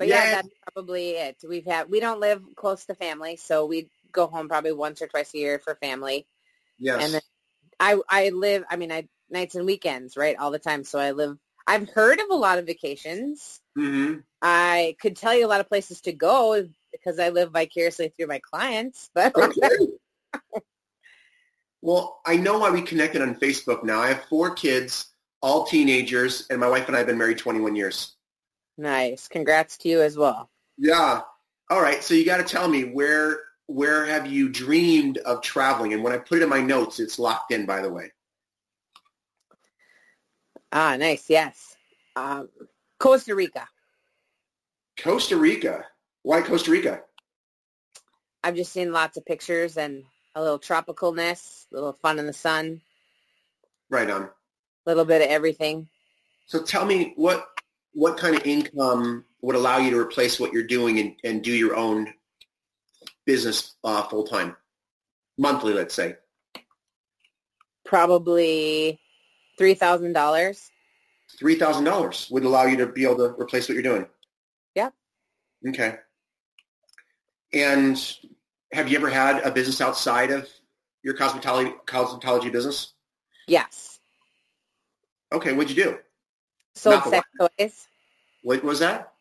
[0.00, 0.30] But yeah, Yeah.
[0.36, 1.36] that's probably it.
[1.46, 5.06] We've had, we don't live close to family, so we go home probably once or
[5.06, 6.26] twice a year for family.
[6.78, 7.04] Yes.
[7.04, 7.20] And then
[7.78, 10.84] I I live I mean I nights and weekends, right, all the time.
[10.84, 13.60] So I live I've heard of a lot of vacations.
[13.76, 18.08] hmm I could tell you a lot of places to go because I live vicariously
[18.16, 19.68] through my clients, but Okay.
[21.82, 24.00] well, I know why we connected on Facebook now.
[24.00, 27.76] I have four kids, all teenagers, and my wife and I have been married 21
[27.76, 28.14] years.
[28.76, 29.28] nice.
[29.28, 30.50] Congrats to you as well.
[30.78, 31.20] Yeah.
[31.70, 32.02] All right.
[32.02, 35.92] So you got to tell me where where have you dreamed of traveling?
[35.94, 37.66] And when I put it in my notes, it's locked in.
[37.66, 38.10] By the way.
[40.72, 41.28] Ah, nice.
[41.28, 41.76] Yes.
[42.16, 42.48] Um,
[42.98, 43.68] Costa Rica.
[44.98, 45.84] Costa Rica.
[46.22, 47.02] Why Costa Rica?
[48.42, 52.32] I've just seen lots of pictures and a little tropicalness, a little fun in the
[52.32, 52.80] sun,
[53.90, 54.28] Right on.
[54.90, 55.88] Little bit of everything.
[56.46, 57.46] So tell me what
[57.92, 61.52] what kind of income would allow you to replace what you're doing and, and do
[61.52, 62.12] your own
[63.24, 64.56] business uh, full time,
[65.38, 66.16] monthly, let's say.
[67.84, 69.00] Probably
[69.58, 70.70] three thousand dollars.
[71.38, 74.06] Three thousand dollars would allow you to be able to replace what you're doing.
[74.74, 74.90] Yeah.
[75.68, 75.96] Okay.
[77.52, 77.98] And
[78.72, 80.48] have you ever had a business outside of
[81.02, 82.94] your cosmetology cosmetology business?
[83.48, 83.89] Yes.
[85.32, 85.98] Okay, what'd you do?
[86.74, 87.86] Sold Not sex toys.
[88.42, 89.12] What was that?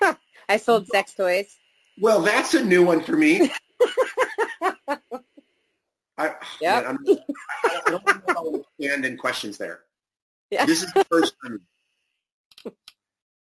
[0.48, 1.56] I sold sex toys.
[1.98, 3.50] Well, that's a new one for me.
[6.18, 6.84] I, Yep.
[6.84, 6.98] man,
[7.64, 9.80] I don't know how to stand in questions there.
[10.50, 10.66] Yeah.
[10.66, 11.62] This is the first time.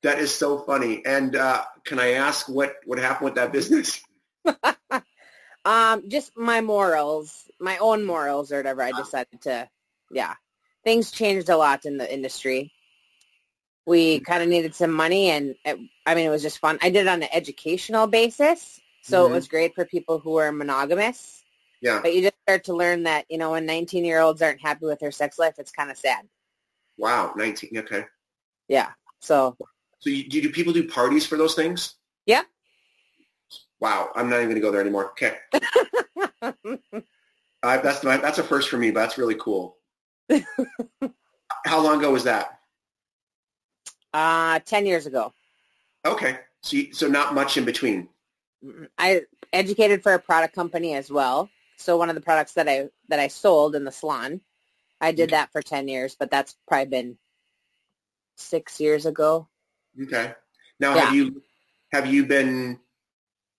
[0.02, 1.04] That is so funny.
[1.04, 4.00] And uh, can I ask what, what happened with that business?
[5.64, 8.82] Um, just my morals, my own morals or whatever.
[8.82, 9.68] I decided to,
[10.10, 10.34] yeah.
[10.84, 12.72] Things changed a lot in the industry.
[13.86, 16.78] We kind of needed some money, and it, I mean, it was just fun.
[16.82, 19.30] I did it on an educational basis, so Mhm.
[19.30, 21.42] it was great for people who are monogamous.
[21.80, 22.00] Yeah.
[22.00, 24.86] But you just start to learn that you know when 19 year olds aren't happy
[24.86, 26.28] with their sex life, it's kind of sad.
[26.96, 27.76] Wow, 19.
[27.78, 28.04] Okay.
[28.68, 28.92] Yeah.
[29.20, 29.56] So
[29.98, 31.94] So you, do, do people do parties for those things?
[32.26, 32.42] Yeah.
[33.80, 35.10] Wow, I'm not even going to go there anymore.
[35.10, 35.38] Okay.
[37.64, 39.76] I, that's my, that's a first for me, but that's really cool.
[41.66, 42.58] How long ago was that?
[44.14, 45.32] uh, 10 years ago.
[46.04, 46.38] Okay.
[46.62, 48.08] So, you, so not much in between.
[48.98, 51.48] I educated for a product company as well.
[51.78, 54.40] So one of the products that I that I sold in the salon,
[55.00, 57.18] I did that for ten years, but that's probably been
[58.37, 59.48] six years ago.
[60.00, 60.32] Okay.
[60.78, 61.06] Now, Yeah.
[61.06, 61.42] have you
[61.90, 62.78] have you been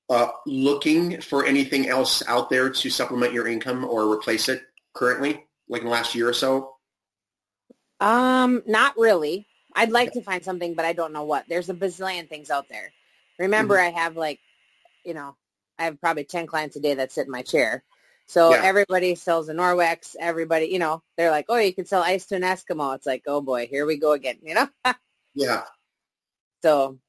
[0.09, 4.61] uh, looking for anything else out there to supplement your income or replace it
[4.93, 6.75] currently, like in the last year or so?
[7.99, 9.47] Um, not really.
[9.75, 11.45] I'd like to find something, but I don't know what.
[11.49, 12.93] There's a bazillion things out there.
[13.39, 14.39] Remember, I have like,
[15.05, 15.35] you know,
[15.79, 17.83] I have probably ten clients a day that sit in my chair.
[18.27, 18.63] So Yeah.
[18.63, 20.15] everybody sells a Norwex.
[20.19, 22.95] Everybody, you know, they're like, oh, you can sell ice to an Eskimo.
[22.95, 24.39] It's like, oh boy, here we go again.
[24.43, 24.69] You know.
[25.35, 25.63] Yeah.
[26.63, 26.99] So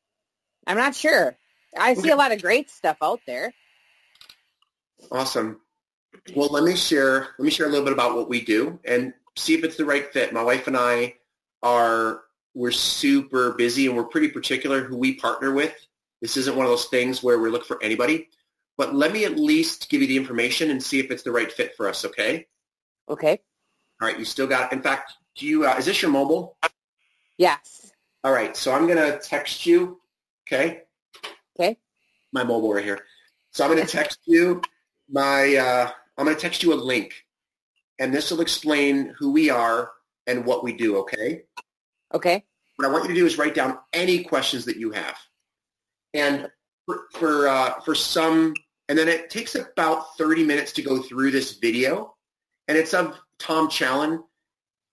[0.67, 1.37] I'm not sure.
[1.79, 2.11] I see Okay.
[2.11, 3.55] a lot of great stuff out there.
[5.11, 5.61] Awesome.
[6.35, 7.29] Well, let me share.
[7.39, 9.85] Let me share a little bit about what we do and see if it's the
[9.85, 10.33] right fit.
[10.33, 11.15] My wife and I
[11.63, 12.23] are
[12.55, 15.75] we're super busy and we're pretty particular who we partner with.
[16.21, 18.29] This isn't one of those things where we look for anybody.
[18.77, 21.51] But let me at least give you the information and see if it's the right
[21.51, 22.05] fit for us.
[22.05, 22.47] Okay.
[23.09, 23.41] Okay.
[24.01, 24.19] All right.
[24.19, 24.73] You still got.
[24.73, 25.67] In fact, do you?
[25.67, 26.57] Uh, is this your mobile?
[27.37, 27.93] Yes.
[28.23, 28.57] All right.
[28.57, 30.01] So I'm gonna text you.
[30.47, 30.83] Okay.
[31.59, 31.77] Okay.
[32.33, 33.01] My mobile right here.
[33.53, 34.63] So I'm gonna text you
[35.09, 35.57] my.
[35.57, 37.25] Uh, I'm gonna text you a link,
[37.99, 39.93] and this will explain who we are
[40.27, 40.97] and what we do.
[40.99, 41.43] Okay.
[42.13, 42.45] Okay.
[42.77, 45.17] What I want you to do is write down any questions that you have,
[46.13, 46.49] and
[46.87, 48.55] for for, uh, for some,
[48.89, 52.15] and then it takes about 30 minutes to go through this video,
[52.69, 54.23] and it's of Tom Challen.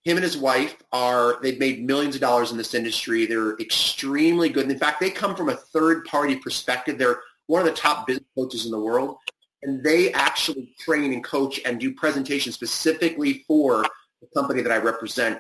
[0.03, 3.25] him and his wife are they've made millions of dollars in this industry.
[3.27, 4.69] They're extremely good.
[4.69, 6.97] In fact, they come from a third party perspective.
[6.97, 9.17] They're one of the top business coaches in the world,
[9.63, 13.85] and they actually train and coach and do presentations specifically for
[14.21, 15.39] the company that I represent.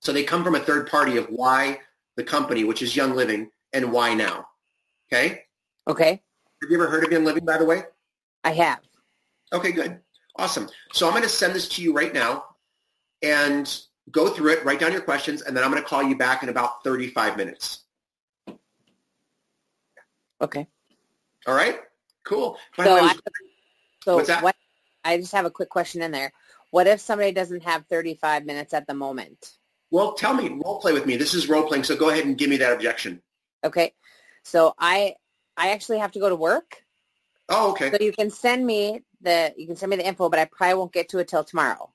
[0.00, 1.78] So they come from a third party of why
[2.16, 4.46] the company, which is Young Living, and why now.
[5.12, 5.44] Okay.
[5.86, 6.22] Okay.
[6.62, 7.82] Have you ever heard of Young Living, by the way?
[8.44, 8.80] I have.
[9.52, 10.00] Okay, good.
[10.36, 10.68] Awesome.
[10.92, 12.44] So I'm going to send this to you right now
[13.22, 16.16] and go through it, write down your questions, and then I'm going to call you
[16.16, 17.84] back in about 35 minutes.
[20.40, 20.66] Okay.
[21.46, 21.80] All right?
[22.24, 22.58] Cool.
[22.76, 23.14] By So, way, I,
[24.04, 24.56] so what?
[25.04, 26.32] I just have a quick question in there.
[26.70, 29.52] What if somebody doesn't have 35 minutes at the moment?
[29.92, 31.16] well, tell me, role play with me.
[31.16, 33.22] This is role playing, so go ahead and give me that objection.
[33.62, 33.92] Okay.
[34.42, 35.14] So I
[35.56, 36.82] I actually have to go to work.
[37.50, 37.90] Oh, okay.
[37.90, 40.74] So you can send me the you can send me the info, but I probably
[40.76, 41.92] won't get to it till tomorrow.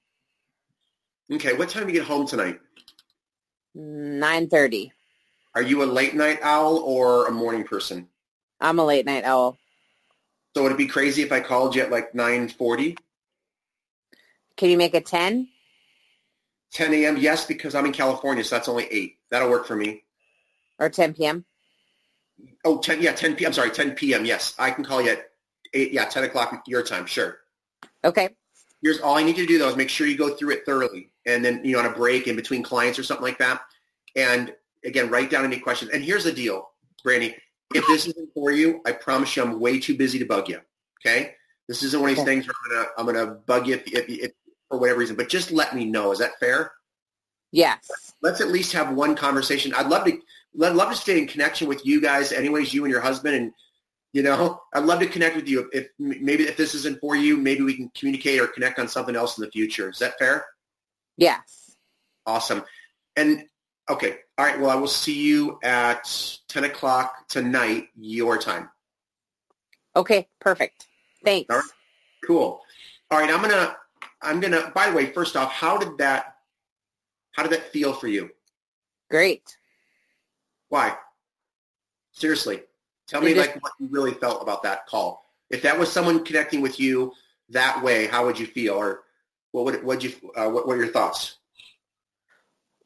[1.33, 2.59] Okay, what time do you get home tonight?
[3.73, 4.93] Nine thirty.
[5.55, 8.07] Are you a late night owl or a morning person?
[8.61, 9.57] I'm a late night owl.
[10.57, 12.97] So would it be crazy if I called you at like 9.40,
[14.55, 15.49] Can you make it ten?
[16.73, 17.17] 10 a.m.?
[17.17, 19.19] Yes, because I'm in California, so that's only 8.
[19.29, 20.03] That'll work for me.
[20.79, 21.45] Or 10 p.m.?
[22.65, 23.49] Oh, 10, yeah, 10 p.m.
[23.49, 24.25] I'm sorry, 10 p.m.
[24.25, 25.29] Yes, I can call you at
[25.75, 27.37] 8, yeah, 10 o'clock your time, sure.
[28.03, 28.29] Okay.
[28.81, 30.65] Here's all I need you to do, though, is make sure you go through it
[30.65, 31.11] thoroughly.
[31.27, 33.61] And then, you know, on a break in between clients or something like that.
[34.15, 35.91] And, again, write down any questions.
[35.91, 36.71] And here's the deal,
[37.03, 37.35] Brandy.
[37.73, 40.59] If this isn't for you, I promise you I'm way too busy to bug you,
[41.01, 41.33] okay?
[41.67, 42.35] This isn't one of these Okay.
[42.35, 42.55] things where
[42.97, 44.31] I'm going to I'm gonna bug you if, if, if,
[44.69, 45.15] for whatever reason.
[45.15, 46.11] But just let me know.
[46.11, 46.71] Is that fair?
[47.51, 48.13] Yes.
[48.21, 49.73] let's at least have one conversation.
[49.73, 50.19] I'd love to
[50.61, 53.53] I'd love to stay in connection with you guys, anyways, you and your husband, and
[54.13, 55.69] you know, I'd love to connect with you.
[55.73, 59.15] If maybe if this isn't for you, maybe we can communicate or connect on something
[59.15, 59.89] else in the future.
[59.89, 60.45] Is that fair?
[61.17, 61.75] Yes.
[62.25, 62.63] Awesome.
[63.15, 63.43] And
[63.89, 64.59] okay, all right.
[64.59, 66.09] Well, I will see you at
[66.47, 68.69] ten o'clock tonight, your time.
[69.95, 70.27] Okay.
[70.39, 70.85] Perfect.
[71.23, 71.49] Thanks.
[71.49, 71.65] All right.
[72.25, 72.61] Cool.
[73.09, 73.75] All right, I'm gonna
[74.21, 74.71] I'm gonna.
[74.75, 76.35] By the way, first off, how did that
[77.31, 78.29] how did that feel for you?
[79.09, 79.57] Great.
[80.69, 80.95] Why?
[82.11, 82.61] Seriously,
[83.07, 85.23] tell me just- like what you really felt about that call.
[85.49, 87.13] If that was someone connecting with you
[87.49, 89.03] that way, how would you feel, or
[89.51, 91.37] what would what you uh, what were your thoughts?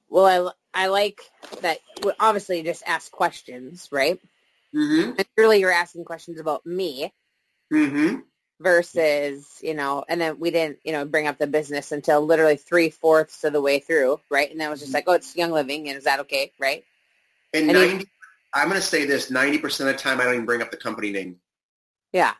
[0.10, 1.22] Well, I I like
[1.62, 1.80] that.
[2.04, 4.20] well, Obviously, you just ask questions, right?
[4.74, 5.12] Mm-hmm.
[5.18, 7.14] And really, you're asking questions about me
[7.72, 8.20] Mm-hmm.
[8.60, 12.58] versus, you know, and then we didn't, you know, bring up the business until literally
[12.58, 14.52] three fourths of the way through, right?
[14.52, 16.84] And then it was just like, oh, it's Young Living, and is that okay, right?
[17.54, 18.06] And And you- ninety,
[18.54, 20.70] I'm going to say this: ninety percent of the time, I don't even bring up
[20.72, 21.38] the company name.
[22.12, 22.34] Yeah.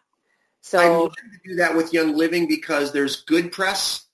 [0.62, 4.06] So to do that with Young Living because there's good press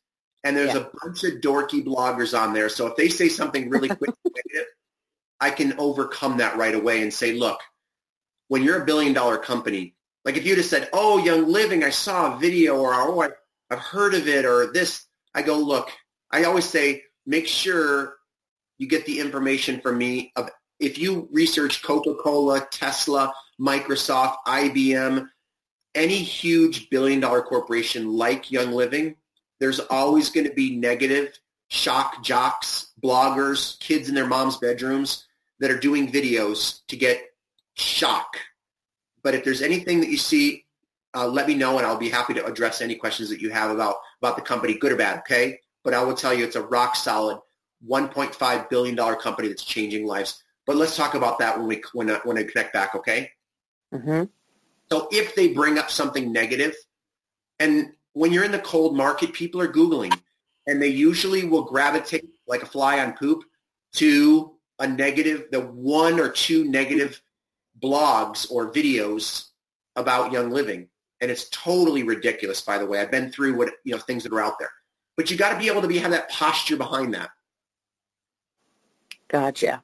[0.43, 0.81] and there's Yeah.
[0.81, 2.69] a bunch of dorky bloggers on there.
[2.69, 4.11] So if they say something really quick,
[5.39, 7.59] I can overcome that right away and say, look,
[8.47, 9.95] when you're a billion dollar company,
[10.25, 13.29] like if you just said, oh, Young Living, I saw a video or oh, I,
[13.69, 15.91] I've heard of it or this, I go, look,
[16.31, 18.15] I always say, make sure
[18.77, 25.27] you get the information from me of if you research Coca-Cola, Tesla, Microsoft, IBM,
[25.95, 29.15] any huge billion dollar corporation like Young Living,
[29.59, 31.37] there's always going to be negative
[31.69, 35.25] shock jocks, bloggers, kids in their mom's bedrooms
[35.59, 37.21] that are doing videos to get
[37.73, 38.37] shock.
[39.23, 40.65] But if there's anything that you see,
[41.13, 43.71] uh, let me know and I'll be happy to address any questions that you have
[43.71, 45.59] about, about the company, good or bad, okay?
[45.83, 47.39] But I will tell you it's a rock solid
[47.87, 50.43] $1.5 billion company that's changing lives.
[50.65, 53.31] But let's talk about that when we when I, when I connect back, okay?
[53.91, 54.23] hmm
[54.91, 56.75] So if they bring up something negative,
[57.59, 60.17] and when you're in the cold market, people are Googling,
[60.65, 63.43] and they usually will gravitate like a fly on poop
[63.93, 67.21] to a negative, the one or two negative
[67.81, 69.49] blogs or videos
[69.95, 70.87] about Young Living.
[71.21, 72.99] And it's totally ridiculous, by the way.
[72.99, 74.71] I've been through what you know things that are out there.
[75.15, 77.29] But you got to be able to be have that posture behind that.
[79.27, 79.83] Gotcha.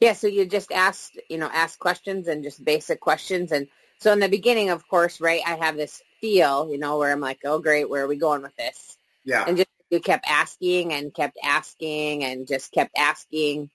[0.00, 3.50] Yeah, so you just ask, you know, ask questions and just basic questions.
[3.50, 3.66] And
[3.98, 7.20] so in the beginning, of course, right, I have this feel, you know, where I'm
[7.20, 8.96] like, oh, great, where are we going with this?
[9.24, 9.44] Yeah.
[9.46, 13.70] And just you kept asking and kept asking and just kept asking.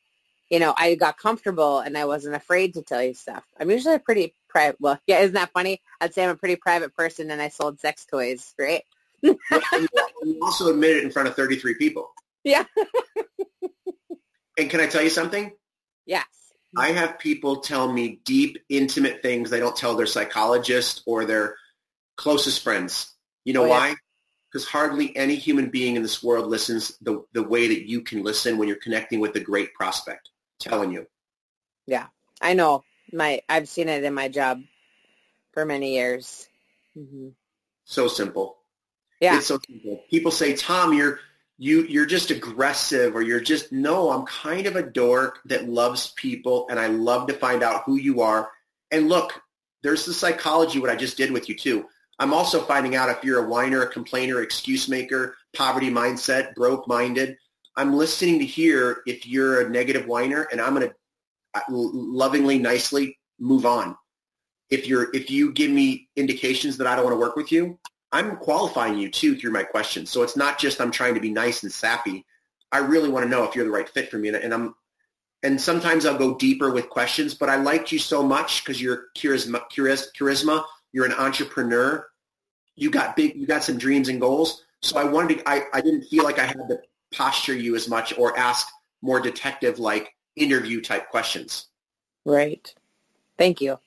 [0.49, 3.43] You know, I got comfortable and I wasn't afraid to tell you stuff.
[3.59, 5.81] I'm usually a pretty private, well, yeah, isn't that funny?
[6.01, 8.83] I'd say I'm a pretty private person and I sold sex toys, right?
[9.21, 9.37] and
[10.23, 12.11] you also admit it in front of 33 people.
[12.45, 12.63] Yeah.
[14.57, 15.51] and can I tell you something?
[16.05, 16.25] Yes.
[16.77, 21.55] I have people tell me deep, intimate things they don't tell their psychologist or their
[22.15, 23.13] closest friends.
[23.45, 23.71] You know Oh, yeah.
[23.71, 23.95] why?
[24.51, 28.23] because hardly any human being in this world listens the, the way that you can
[28.23, 30.29] listen when you're connecting with a great prospect.
[30.65, 31.05] I'm telling you.
[31.85, 32.07] Yeah,
[32.41, 32.83] I know.
[33.13, 34.61] My I've seen it in my job
[35.53, 36.47] for many years.
[36.97, 37.29] Mm-hmm.
[37.85, 38.57] So simple.
[39.19, 39.37] Yeah.
[39.37, 40.03] It's so simple.
[40.09, 41.19] People say, Tom, you're
[41.61, 46.13] you you're just aggressive or you're just no, I'm kind of a dork that loves
[46.15, 48.49] people and I love to find out who you are.
[48.91, 49.39] And look,
[49.83, 51.85] there's the psychology what I just did with you too.
[52.17, 56.87] I'm also finding out if you're a whiner, a complainer, excuse maker, poverty mindset, broke
[56.87, 57.37] minded.
[57.75, 60.95] I'm listening to hear if you're a negative whiner and I'm going to
[61.55, 63.97] uh, lovingly, nicely move on.
[64.69, 67.77] If you're if you give me indications that I don't want to work with you,
[68.11, 70.09] I'm qualifying you too through my questions.
[70.09, 72.25] So it's not just I'm trying to be nice and sappy.
[72.71, 74.29] I really want to know if you're the right fit for me.
[74.29, 74.75] And I'm,
[75.43, 79.05] and sometimes I'll go deeper with questions, but I liked you so much because you're
[79.15, 82.07] charisma, charisma, you're an entrepreneur.
[82.75, 84.63] You got big, you got some dreams and goals.
[84.81, 86.79] So I wanted to, I, I didn't feel like I had to
[87.11, 88.67] posture you as much or ask
[89.01, 91.67] more detective like interview type questions.
[92.25, 92.73] Right.
[93.37, 93.79] Thank you.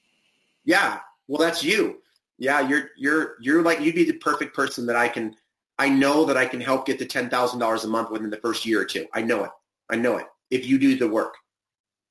[0.65, 1.01] Yeah.
[1.29, 2.02] Well, that's you
[2.43, 5.37] yeah, you're you're you're like you'd be the perfect person that I can.
[5.79, 8.37] I know that I can help get to ten thousand dollars a month within the
[8.39, 9.07] first year or two.
[9.15, 9.51] I know it.
[9.89, 10.27] I know it.
[10.51, 11.37] If you do the work,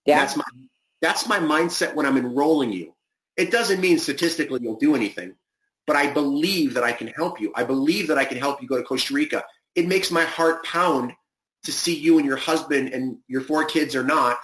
[0.05, 0.45] yeah, that's my
[1.01, 2.95] that's my mindset when I'm enrolling you.
[3.35, 5.35] It doesn't mean statistically you'll do anything,
[5.85, 7.51] but I believe that I can help you.
[7.53, 9.43] I believe that I can help you go to Costa Rica.
[9.75, 11.11] It makes my heart pound
[11.65, 14.37] to see you and your husband and your four kids or not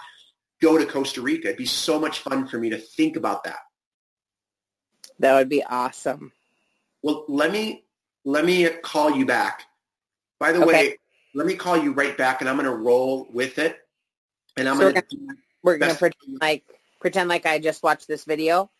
[0.60, 1.48] go to Costa Rica.
[1.48, 3.56] It'd be so much fun for me to think about that.
[5.18, 6.32] That would be awesome.
[7.02, 7.84] Well, let me
[8.24, 9.64] let me call you back.
[10.38, 10.66] By the okay.
[10.66, 10.96] way,
[11.34, 13.78] let me call you right back, and I'm going to roll with it.
[14.56, 15.16] And I'm so going to
[15.62, 16.64] we're going to pretend like
[17.00, 18.70] pretend like I just watched this video.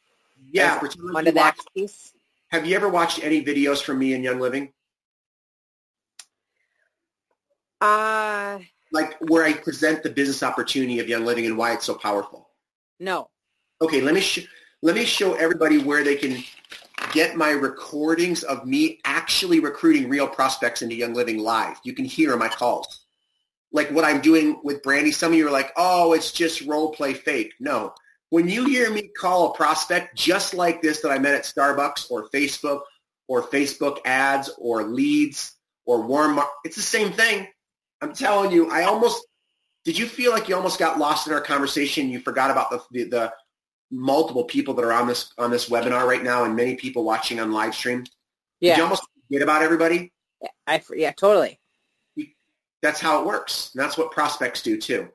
[0.51, 0.81] Yeah,
[1.11, 2.13] one of the piece.
[2.49, 4.73] Have you ever watched any videos from me in Young Living?
[7.81, 8.59] Uh
[8.93, 12.49] like where I present the business opportunity of Young Living and why it's so powerful.
[12.99, 13.29] No.
[13.81, 14.49] Okay, let me sh-
[14.83, 16.43] let me show everybody where they can
[17.13, 21.79] get my recordings of me actually recruiting real prospects into Young Living live.
[21.83, 23.05] You can hear my calls.
[23.73, 26.93] Like what I'm doing with Brandy, some of you are like, oh, it's just role
[26.93, 27.55] play fake.
[27.61, 27.93] No.
[28.31, 32.11] When you hear me call a prospect just like this that I met at Starbucks
[32.11, 32.83] or Facebook
[33.27, 35.55] or Facebook ads or leads
[35.87, 37.49] or warm, it's the same thing.
[38.01, 39.27] I'm telling you, I almost,
[39.85, 42.11] did you feel like you almost got lost in our conversation?
[42.11, 43.33] You forgot about the, the, the
[43.91, 47.41] multiple people that are on this on this webinar right now and many people watching
[47.41, 48.05] on live stream.
[48.61, 48.73] Yeah.
[48.73, 50.13] Did you almost forget about everybody?
[50.67, 51.59] I yeah, totally.
[52.83, 53.71] That's how it works.
[53.75, 55.09] And that's what prospects do too.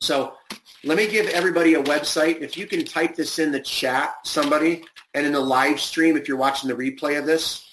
[0.00, 0.34] So
[0.82, 2.42] let me give everybody a website.
[2.42, 4.84] If you can type this in the chat, somebody,
[5.14, 7.66] and in the live stream, if you're watching the replay of this,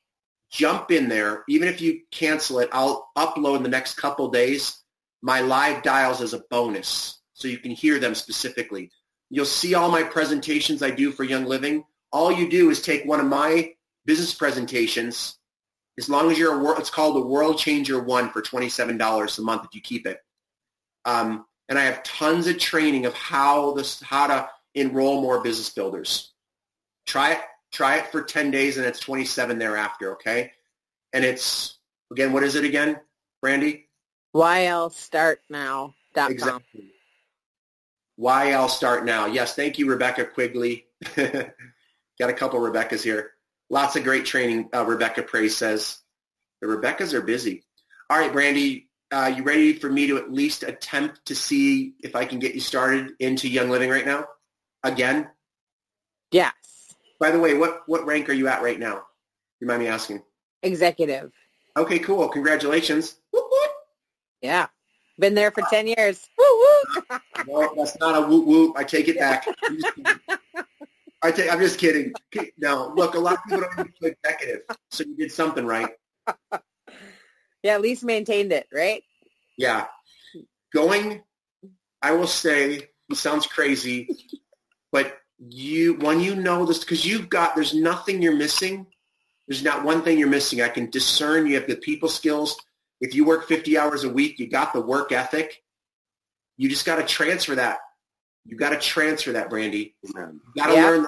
[0.50, 1.44] Jump in there.
[1.48, 4.82] Even if you cancel it, I'll upload in the next couple days
[5.22, 8.90] my live dials as a bonus so you can hear them specifically.
[9.30, 13.06] You'll see all my presentations I do for Young Living all you do is take
[13.06, 13.74] one of my
[14.06, 15.38] business presentations.
[15.98, 19.42] As long as you're a, world, it's called the World Changer One for $27 a
[19.42, 20.20] month if you keep it.
[21.06, 25.70] Um, and I have tons of training of how this, how to enroll more business
[25.70, 26.34] builders.
[27.06, 27.40] Try it,
[27.72, 30.14] try it for 10 days and it's 27 thereafter.
[30.14, 30.52] Okay.
[31.14, 31.78] And it's,
[32.12, 33.00] again, what is it again,
[33.42, 33.88] Brandy?
[34.36, 36.32] YLStartNow.com.
[36.32, 36.92] Exactly.
[38.20, 39.26] YL Start Now.
[39.26, 40.86] Yes, thank you, Rebecca Quigley.
[42.20, 43.32] Got a couple Rebeccas here.
[43.70, 45.98] Lots of great training, uh, Rebecca Praise says.
[46.62, 47.64] The Rebeccas are busy.
[48.10, 52.16] All right, Brandy, uh, you ready for me to at least attempt to see if
[52.16, 54.26] I can get you started into Young Living right now?
[54.84, 55.30] Again?
[56.32, 56.54] Yes.
[57.20, 59.04] By the way, what, what rank are you at right now?
[59.60, 60.24] You mind me asking?
[60.64, 61.32] Executive.
[61.78, 62.28] Okay, cool.
[62.30, 63.16] Congratulations.
[63.32, 63.72] Whoop, whoop.
[64.42, 64.68] Yeah.
[65.20, 66.28] Been there for 10 years.
[66.38, 67.18] Woo woo.
[67.48, 68.76] No, that's not a whoop whoop.
[68.78, 69.46] I take it back.
[71.24, 71.50] I'm just kidding.
[71.50, 71.80] I take, I'm just
[72.32, 72.52] kidding.
[72.58, 75.90] No, look, a lot of people don't do executive, so you did something right.
[77.64, 79.04] yeah, at least maintained it, right?
[79.58, 79.86] Yeah.
[80.74, 81.22] Going,
[82.02, 84.10] I will say, it sounds crazy,
[84.92, 88.88] but you, when you know this, because you've got, there's nothing you're missing.
[89.48, 90.62] There's not one thing you're missing.
[90.62, 92.56] I can discern you have the people skills.
[93.02, 95.62] If you work 50 hours a week, you got the work ethic.
[96.58, 97.80] You just got to transfer that.
[98.46, 99.96] You got to transfer that, Brandy.
[100.04, 100.14] You
[100.56, 100.86] got to Yeah.
[100.90, 101.06] learn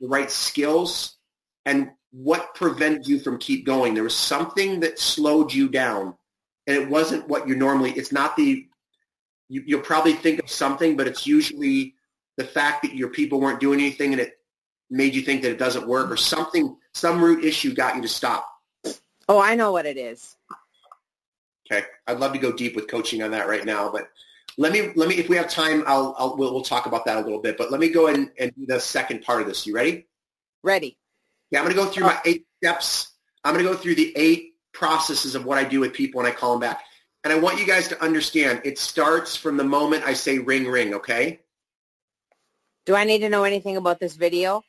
[0.00, 1.16] the right skills
[1.64, 3.94] and what prevented you from keep going.
[3.94, 6.16] There was something that slowed you down,
[6.66, 7.92] and it wasn't what you normally.
[7.92, 8.66] It's not the.
[9.48, 11.94] You, you'll probably think of something, but it's usually
[12.36, 14.40] the fact that your people weren't doing anything, and it
[14.90, 16.76] made you think that it doesn't work, or something.
[16.94, 18.48] Some root issue got you to stop.
[19.28, 20.36] Oh, I know what it is.
[21.70, 24.08] Okay, I'd love to go deep with coaching on that right now, but
[24.58, 27.18] let me let me if we have time, I'll, I'll we'll, we'll talk about that
[27.18, 27.58] a little bit.
[27.58, 29.66] But let me go and, and do the second part of this.
[29.66, 30.06] You ready?
[30.62, 30.96] Ready.
[31.50, 33.12] Yeah, I'm going to go through my eight steps.
[33.44, 36.30] I'm going to go through the eight processes of what I do with people when
[36.30, 36.82] I call them back.
[37.22, 40.66] And I want you guys to understand it starts from the moment I say ring,
[40.66, 41.40] ring, okay?
[42.84, 44.62] Do I need to know anything about this video?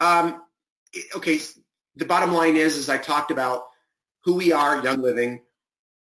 [0.00, 0.42] Um,
[1.16, 1.40] okay,
[1.96, 3.68] the bottom line is, is I talked about
[4.24, 5.40] who we are, Young Living,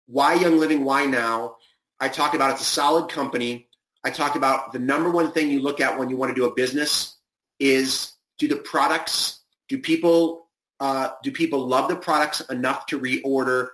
[0.07, 1.57] why Young Living, why now.
[2.01, 3.69] I talked about it's a solid company.
[4.05, 6.47] I talked about the number one thing you look at when you want to do
[6.47, 7.17] a business
[7.59, 10.49] is do the products, do people,
[10.81, 13.69] uh, do people love the products enough to reorder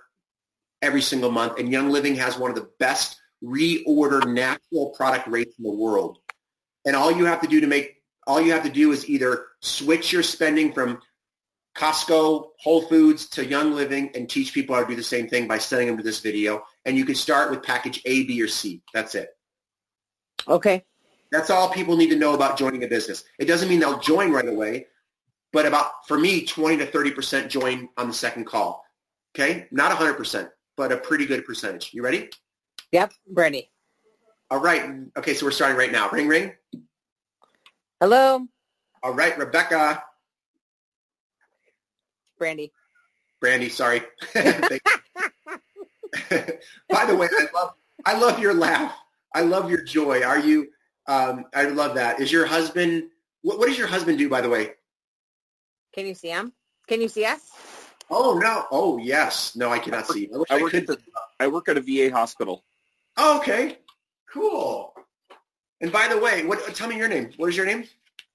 [0.81, 1.59] every single month?
[1.59, 6.19] And Young Living has one of the best reorder natural product rates in the world.
[6.85, 9.47] And all you have to do to make, all you have to do is either
[9.61, 11.01] switch your spending from
[11.75, 15.47] Costco, Whole Foods to Young Living and teach people how to do the same thing
[15.47, 16.63] by sending them to this video.
[16.85, 18.81] And you can start with package A, B, or C.
[18.93, 19.29] That's it.
[20.47, 20.83] Okay.
[21.31, 23.23] That's all people need to know about joining a business.
[23.39, 24.87] It doesn't mean they'll join right away,
[25.53, 28.83] but about, for me, 20 to 30% join on the second call.
[29.33, 29.67] Okay?
[29.71, 31.93] Not 100%, but a pretty good percentage.
[31.93, 32.29] You ready?
[32.91, 33.13] Yep.
[33.31, 33.71] Ready.
[34.49, 34.83] All right.
[35.17, 36.09] Okay, so we're starting right now.
[36.09, 36.51] Ring, ring.
[38.01, 38.47] Hello,
[39.03, 40.03] All right, Rebecca.
[42.41, 42.73] Brandy.
[43.39, 44.01] Brandy, sorry.
[44.33, 44.41] By
[47.05, 47.73] the way, I love
[48.03, 48.97] I love your laugh.
[49.35, 50.23] I love your joy.
[50.23, 50.69] Are you?
[51.07, 52.19] Um, I love that.
[52.19, 53.09] Is your husband?
[53.43, 54.27] What, what does your husband do?
[54.27, 54.71] By the way.
[55.93, 56.51] Can you see him?
[56.87, 57.41] Can you see us?
[58.09, 58.65] Oh no.
[58.71, 59.55] Oh yes.
[59.55, 60.27] No, I cannot see.
[60.33, 60.89] I I I, work could.
[60.89, 60.97] at the
[61.39, 62.63] I work at a VA hospital.
[63.17, 63.77] Oh, okay.
[64.33, 64.95] Cool.
[65.79, 66.73] And by the way, what?
[66.73, 67.29] Tell me your name.
[67.37, 67.83] What is your name?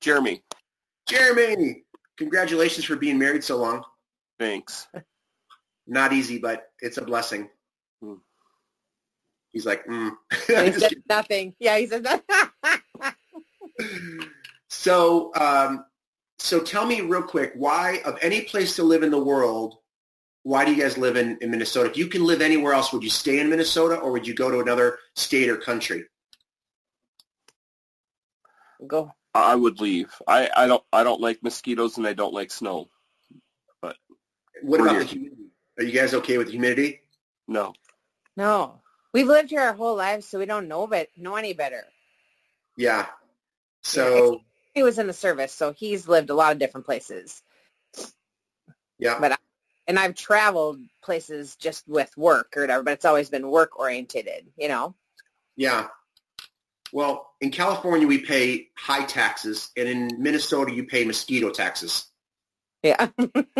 [0.01, 0.45] Jeremy,
[1.09, 1.83] Jeremy.
[2.19, 3.83] Congratulations for being married so long.
[4.39, 4.87] Thanks.
[5.87, 7.49] Not easy, but it's a blessing.
[8.03, 8.15] Hmm.
[9.53, 10.13] He's like, mm.
[10.47, 11.55] He Just said nothing.
[11.59, 12.25] Yeah, he said nothing.
[14.69, 15.85] So, um,
[16.39, 19.77] so tell me real quick, why of any place to live in the world,
[20.43, 21.91] why do you guys live in, in Minnesota?
[21.91, 24.51] If you can live anywhere else, would you stay in Minnesota or would you go
[24.51, 26.05] to another state or country?
[28.87, 29.13] Go.
[29.35, 30.11] I would leave.
[30.27, 32.89] I, I don't I don't like mosquitoes and I don't like snow.
[34.63, 35.05] What We're about here.
[35.05, 35.43] the humidity?
[35.79, 37.01] Are you guys okay with the humidity?
[37.47, 37.75] No.
[38.37, 38.81] No.
[39.13, 41.85] We've lived here our whole lives, so we don't know but know any better.
[42.77, 43.07] Yeah.
[43.83, 44.43] So,
[44.75, 47.43] He was in the service, so he's lived a lot of different places.
[48.99, 49.19] yeah.
[49.21, 49.37] But I,
[49.87, 54.29] and I've traveled places just with work or whatever, but it's always been work oriented,
[54.57, 54.95] you know?
[55.57, 55.89] Yeah.
[56.93, 62.07] Well, in California, we pay high taxes, and in Minnesota, you pay mosquito taxes.
[62.83, 63.09] Yeah.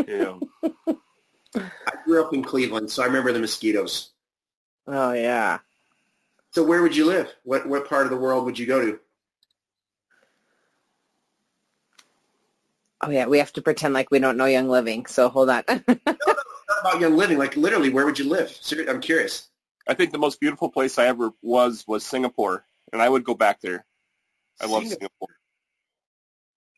[0.07, 0.39] Yeah.
[1.57, 4.11] I grew up in Cleveland, so I remember the mosquitoes.
[4.87, 5.59] oh yeah.
[6.53, 7.35] So where would you live?
[7.45, 9.01] What what part of the world would you go to?
[13.01, 15.07] Oh yeah, we have to pretend like we don't know Young Living.
[15.07, 15.65] So hold on.
[15.69, 16.35] No, no,
[16.69, 17.39] not about young living.
[17.39, 18.57] Like literally, where would you live?
[18.89, 19.49] I'm curious.
[19.87, 23.35] I think the most beautiful place I ever was was Singapore, and I would go
[23.35, 23.85] back there.
[24.61, 24.99] I love Singapore.
[24.99, 25.29] Singapore.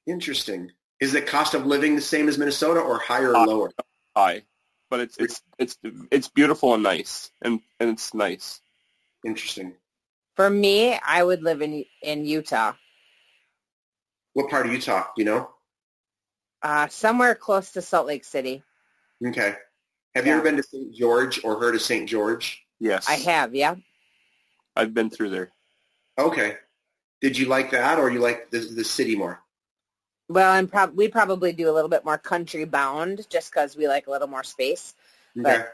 [0.07, 0.73] Interesting.
[1.01, 3.71] Is the cost of living the same as Minnesota or higher or lower?
[4.17, 4.43] Hi.
[4.91, 5.79] but it's it's it's
[6.11, 8.61] it's beautiful and nice, and and it's nice.
[9.25, 9.75] Interesting.
[10.37, 12.73] For me, I would live in in Utah,
[14.33, 15.05] What part of Utah?
[15.17, 15.51] Do you know?
[16.63, 18.63] uh, somewhere close to Salt Lake City.
[19.25, 19.55] Okay.
[20.17, 20.93] Have you ever been to St.
[20.95, 22.09] George or heard of St.
[22.09, 22.65] George?
[22.81, 23.77] Yes, I have, yeah.
[24.75, 25.51] I've been through there.
[26.19, 26.57] Okay.
[27.21, 29.41] Did you like that or you like the, the city more?
[30.29, 33.89] Well, and prob- we probably do a little bit more country bound just because we
[33.89, 34.95] like a little more space.
[35.39, 35.65] Okay.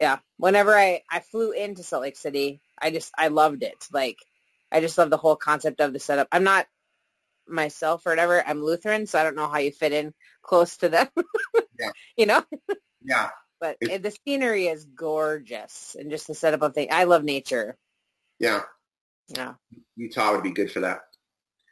[0.00, 0.18] Yeah.
[0.36, 3.86] Whenever I, I flew into Salt Lake City, I just, I loved it.
[3.92, 4.18] Like,
[4.70, 6.28] I just love the whole concept of the setup.
[6.30, 6.66] I'm not
[7.48, 8.46] myself or whatever.
[8.46, 11.08] I'm Lutheran, so I don't know how you fit in close to them.
[11.78, 11.90] Yeah.
[12.16, 12.42] You know?
[13.04, 13.28] Yeah.
[13.60, 16.88] But it, the scenery is gorgeous and just the setup of things.
[16.90, 17.76] I love nature.
[18.38, 18.62] Yeah.
[19.28, 19.54] Yeah.
[19.94, 21.00] Utah would be good for that.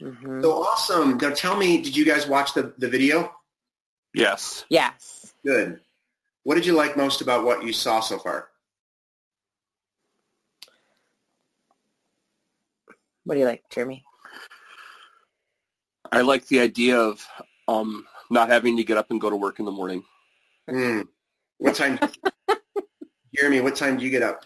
[0.05, 1.17] Hmm So awesome.
[1.19, 3.33] Now tell me, did you guys watch the, the video?
[4.13, 5.33] Yes, Yes.
[5.45, 5.81] Good.
[6.45, 8.49] What did you like most about what you saw so far?
[13.25, 14.05] What do you like, Jeremy?
[16.13, 17.27] I like the idea of
[17.67, 20.05] um not having to get up and go to work in the morning.
[20.69, 21.03] Hmm.
[21.59, 21.99] What time?
[23.35, 24.45] Jeremy, what time do you get up?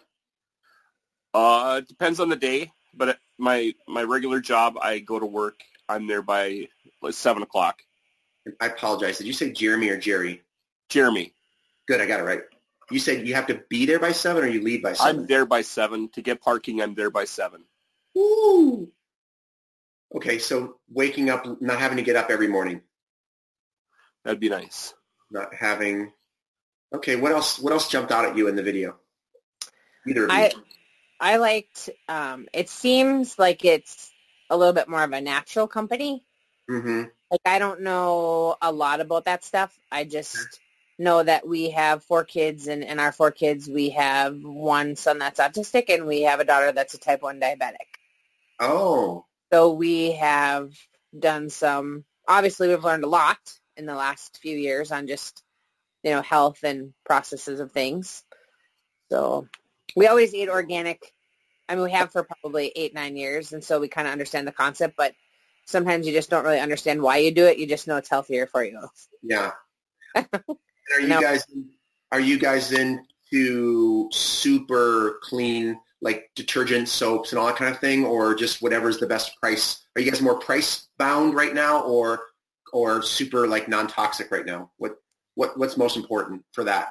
[1.34, 5.26] Uh, it depends on the day, but at my my regular job, I go to
[5.26, 5.60] work.
[5.88, 6.68] I'm there by
[7.00, 7.82] like seven o'clock.
[8.60, 9.18] I apologize.
[9.18, 10.42] Did you say Jeremy or Jerry?
[10.88, 11.34] Jeremy,
[11.86, 12.40] Good, I got it right.
[12.90, 15.26] You said you have to be there by seven or you leave by 7 I'm
[15.26, 16.80] there by seven to get parking.
[16.80, 17.64] I'm there by seven.
[18.16, 18.90] Ooh.
[20.14, 22.80] Okay, so waking up, not having to get up every morning,
[24.24, 24.94] That'd be nice.
[25.30, 26.12] not having.
[26.94, 27.58] Okay, what else?
[27.58, 28.96] What else jumped out at you in the video?
[30.06, 30.62] Either of you.
[31.20, 34.12] I liked um it seems like it's
[34.50, 36.24] a little bit more of a natural company.
[36.68, 39.78] hmm Like I don't know a lot about that stuff.
[39.90, 40.60] I just
[40.98, 45.18] know that we have four kids and in our four kids we have one son
[45.18, 47.86] that's autistic and we have a daughter that's a type 1 diabetic.
[48.60, 50.72] Oh, So we have
[51.18, 53.38] done some obviously we've learned a lot
[53.76, 55.42] in the last few years on just
[56.04, 58.24] you know health and processes of things.
[59.10, 59.48] So
[59.96, 61.12] we always eat organic.
[61.68, 64.46] I mean we have for probably 8 9 years and so we kind of understand
[64.46, 65.12] the concept but
[65.66, 67.58] sometimes you just don't really understand why you do it.
[67.58, 68.80] You just know it's healthier for you.
[69.22, 69.52] yeah.
[70.16, 71.20] Are you No.
[71.20, 71.44] guys?
[72.10, 78.06] Are you guys into super clean, like detergent, soaps, and all that kind of thing,
[78.06, 79.84] or just whatever's the best price?
[79.94, 82.20] Are you guys more price bound right now, or
[82.72, 84.70] or super like non toxic right now?
[84.78, 84.96] What
[85.34, 86.88] what what's most important for that?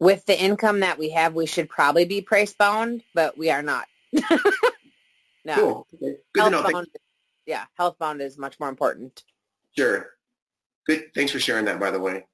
[0.00, 3.62] With the income that we have, we should probably be price bound, but we are
[3.62, 3.86] not.
[4.12, 5.54] no.
[5.54, 5.86] Cool.
[5.94, 6.16] Okay.
[6.32, 6.62] Good to know.
[6.62, 6.86] Health bound,
[7.46, 9.22] yeah, health bound is much more important.
[9.76, 10.10] Sure.
[10.86, 11.14] Good.
[11.14, 12.24] Thanks for sharing that, by the way.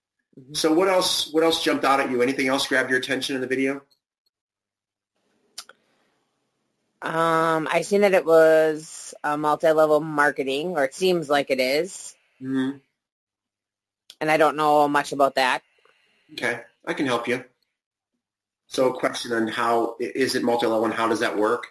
[0.40, 0.56] Mhm.
[0.56, 1.32] So what else?
[1.32, 2.22] What else jumped out at you?
[2.22, 3.82] Anything else grabbed your attention in the video?
[7.02, 12.14] Um, I seen that it was a multi-level marketing, or it seems like it is,
[12.38, 12.70] hmm
[14.18, 15.62] and I don't know much about that.
[16.32, 17.44] Okay, I can help you.
[18.66, 21.68] So, a question on how is it multi-level and how does that work?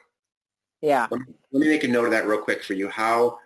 [0.81, 1.07] Yeah.
[1.09, 2.87] Let me, let me make a note of that real quick for you.
[2.87, 3.39] How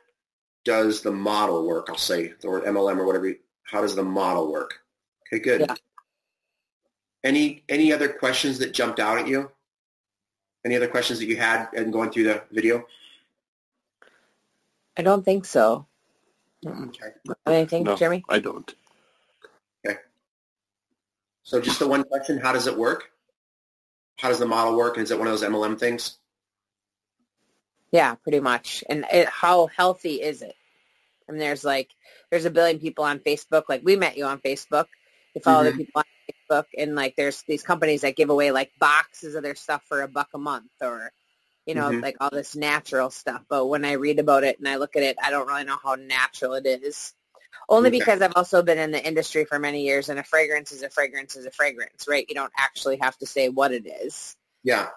[0.66, 1.88] does the model work?
[1.90, 3.34] I'll say, the or MLM or whatever.
[3.64, 4.82] How does the model work?
[5.28, 5.62] Okay, good.
[5.62, 5.76] Yeah.
[7.24, 9.52] Any any other questions that jumped out at you?
[10.66, 12.86] Any other questions that you had in going through the video?
[14.98, 15.86] I don't think so.
[16.66, 17.10] Okay.
[17.46, 17.96] Anything, No.
[17.96, 18.24] Jeremy?
[18.28, 18.74] I don't.
[19.86, 19.98] Okay.
[21.44, 23.12] So just the one question, how does it work?
[24.20, 24.98] How does the model work?
[24.98, 26.18] And is it one of those MLM things?
[27.92, 28.84] Yeah, pretty much.
[28.90, 30.56] And it, how healthy is it?
[31.28, 31.90] I mean, there's like,
[32.30, 33.64] there's a billion people on Facebook.
[33.70, 34.86] Like we met you on Facebook.
[35.36, 38.72] You follow the people on Facebook, and like there's these companies that give away like
[38.80, 41.12] boxes of their stuff for a buck a month, or
[41.66, 42.02] you know, Mhm.
[42.02, 43.44] like all this natural stuff.
[43.48, 45.78] But when I read about it and I look at it, I don't really know
[45.82, 47.14] how natural it is.
[47.68, 48.00] Only Okay.
[48.00, 50.90] because I've also been in the industry for many years, and a fragrance is a
[50.90, 52.26] fragrance is a fragrance, right?
[52.28, 54.36] You don't actually have to say what it is.
[54.64, 54.90] Yeah.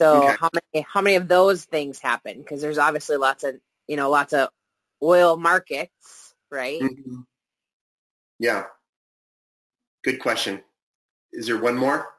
[0.00, 0.36] So Okay.
[0.38, 2.38] how many how many of those things happen?
[2.38, 4.48] Because there's obviously lots of you know lots of
[5.02, 6.80] oil markets, right?
[6.80, 7.26] Mhm.
[8.38, 8.66] Yeah.
[10.02, 10.62] Good question.
[11.32, 12.14] Is there one more?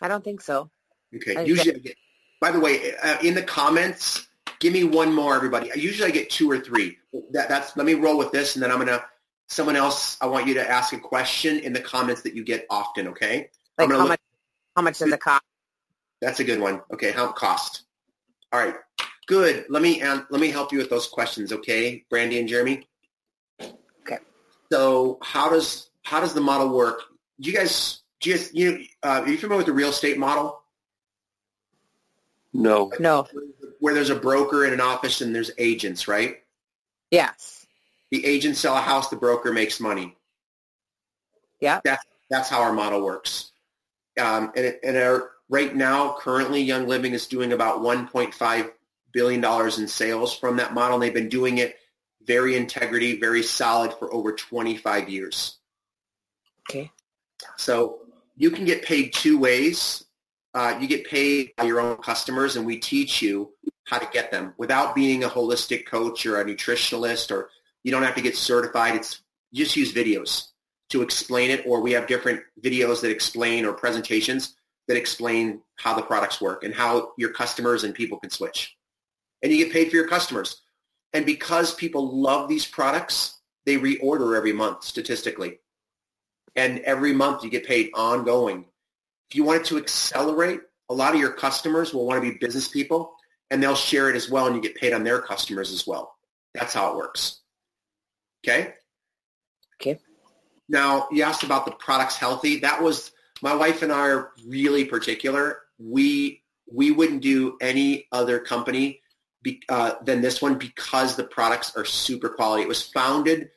[0.00, 0.70] I don't think so.
[1.14, 1.46] Okay.
[1.46, 1.94] Usually,
[2.40, 4.26] by the way, uh, in the comments,
[4.60, 5.70] give me one more, everybody.
[5.74, 6.98] Usually, I get two or three.
[7.32, 7.76] That, that's.
[7.76, 9.02] Let me roll with this, and then I'm gonna.
[9.48, 12.66] Someone else, I want you to ask a question in the comments that you get
[12.68, 13.08] often.
[13.08, 13.50] Okay.
[13.78, 14.20] Like how look- much
[14.74, 15.42] how much does it cost?
[16.20, 16.80] That's a good one.
[16.92, 17.84] Okay, how cost?
[18.52, 18.74] All right,
[19.26, 19.66] good.
[19.68, 21.52] Let me um, let me help you with those questions.
[21.52, 22.86] Okay, Brandy and Jeremy.
[23.60, 24.18] Okay.
[24.72, 27.02] So how does how does the model work?
[27.40, 30.18] do you guys, do you guys, you, uh, are you familiar with the real estate
[30.18, 30.62] model?
[32.56, 32.90] No.
[32.98, 33.26] No.
[33.80, 36.38] Where there's a broker in an office and there's agents, right?
[37.10, 37.66] Yes.
[38.10, 40.16] The agents sell a house, the broker makes money.
[41.60, 41.80] Yeah.
[41.84, 43.52] That's, that's how our model works.
[44.18, 48.70] Um, and, it, and our, right now, currently, Young Living is doing about 1.5
[49.12, 50.94] billion dollars in sales from that model.
[50.94, 51.76] And they've been doing it
[52.26, 55.58] very integrity, very solid for over 25 years.
[56.68, 56.90] Okay.
[57.56, 58.00] So
[58.36, 60.05] you can get paid two ways.
[60.56, 63.52] Uh, you get paid by your own customers, and we teach you
[63.84, 67.50] how to get them without being a holistic coach or a nutritionalist, or
[67.84, 68.94] you don't have to get certified.
[68.94, 69.20] It's
[69.52, 70.46] just use videos
[70.88, 74.56] to explain it, or we have different videos that explain or presentations
[74.88, 78.78] that explain how the products work and how your customers and people can switch.
[79.42, 80.62] And you get paid for your customers.
[81.12, 85.58] And because people love these products, they reorder every month statistically.
[86.54, 88.64] And every month you get paid ongoing.
[89.30, 92.38] If you want it to accelerate, a lot of your customers will want to be
[92.38, 93.14] business people
[93.50, 96.14] and they'll share it as well and you get paid on their customers as well.
[96.54, 97.40] That's how it works.
[98.44, 98.74] Okay?
[99.80, 99.98] Okay.
[100.68, 102.60] Now, you asked about the products healthy.
[102.60, 103.12] That was
[103.42, 105.60] my wife and I are really particular.
[105.78, 109.00] We we wouldn't do any other company
[109.42, 112.62] be, uh, than this one because the products are super quality.
[112.62, 113.50] It was founded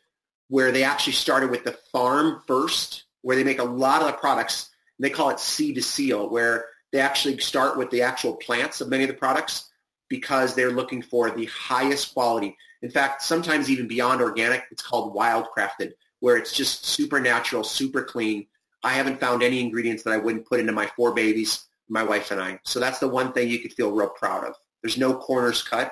[0.49, 4.13] where they actually started with the farm first, where they make a lot of the
[4.13, 4.68] products.
[4.99, 8.89] They call it seed to seal, where they actually start with the actual plants of
[8.89, 9.69] many of the products
[10.09, 12.55] because they're looking for the highest quality.
[12.81, 17.63] In fact, sometimes even beyond organic, it's called wild crafted, where it's just super natural,
[17.63, 18.47] super clean.
[18.83, 22.31] I haven't found any ingredients that I wouldn't put into my four babies, my wife
[22.31, 22.59] and I.
[22.63, 24.55] So that's the one thing you could feel real proud of.
[24.81, 25.91] There's no corners cut,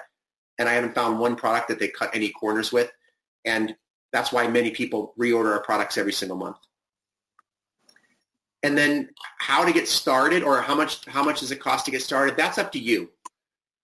[0.58, 2.92] and I haven't found one product that they cut any corners with.
[3.46, 3.76] And
[4.12, 6.58] that's why many people reorder our products every single month.
[8.64, 11.92] And then how to get started or how much how much does it cost to
[11.92, 12.36] get started?
[12.36, 13.10] That's up to you.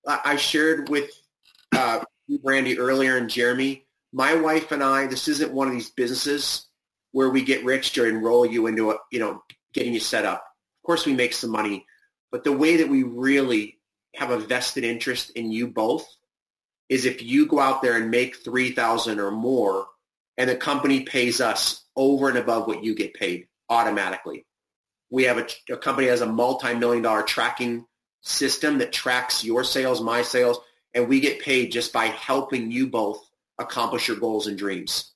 [0.05, 1.11] I shared with
[1.75, 2.03] uh,
[2.41, 3.85] Brandy earlier and Jeremy.
[4.11, 6.67] My wife and I, this isn't one of these businesses
[7.11, 9.41] where we get rich to enroll you into a, you know,
[9.73, 10.39] getting you set up.
[10.83, 11.85] Of course, we make some money,
[12.31, 13.79] but the way that we really
[14.15, 16.05] have a vested interest in you both
[16.89, 19.87] is if you go out there and make 3000 or more
[20.37, 24.45] and the company pays us over and above what you get paid automatically.
[25.13, 27.85] We have a, a company has a multi-million dollar tracking
[28.21, 30.59] system that tracks your sales, my sales,
[30.95, 33.23] and we get paid just by helping you both
[33.59, 35.11] accomplish your goals and dreams.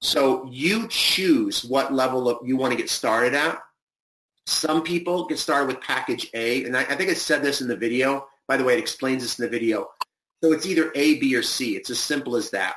[0.00, 3.58] So you choose what level of you want to get started at.
[4.46, 7.66] Some people get started with package A, and I, I think I said this in
[7.66, 8.28] the video.
[8.46, 9.88] By the way, it explains this in the video.
[10.40, 11.74] So it's either A, B, or C.
[11.74, 12.76] It's as simple as that.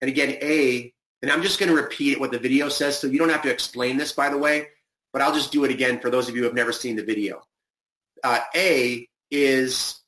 [0.00, 3.18] And again, A, and I'm just going to repeat what the video says, so you
[3.18, 4.68] don't have to explain this, by the way,
[5.12, 7.04] but I'll just do it again for those of you who have never seen the
[7.04, 7.42] video.
[8.22, 10.00] Uh, A is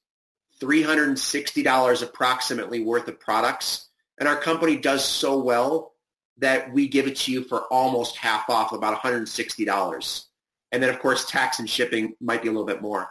[0.60, 3.88] $360 approximately worth of products,
[4.18, 5.92] and our company does so well
[6.38, 10.24] that we give it to you for almost half off, about $160.
[10.72, 13.08] And then, of course, tax and shipping might be a little bit more.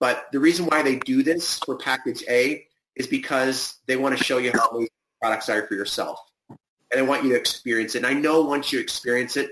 [0.00, 2.66] But the reason why they do this for package A
[2.96, 4.88] is because they want to show you how amazing
[5.20, 6.18] products are for yourself.
[6.48, 6.58] And
[6.92, 7.98] they want you to experience it.
[7.98, 9.50] And I know once you experience it,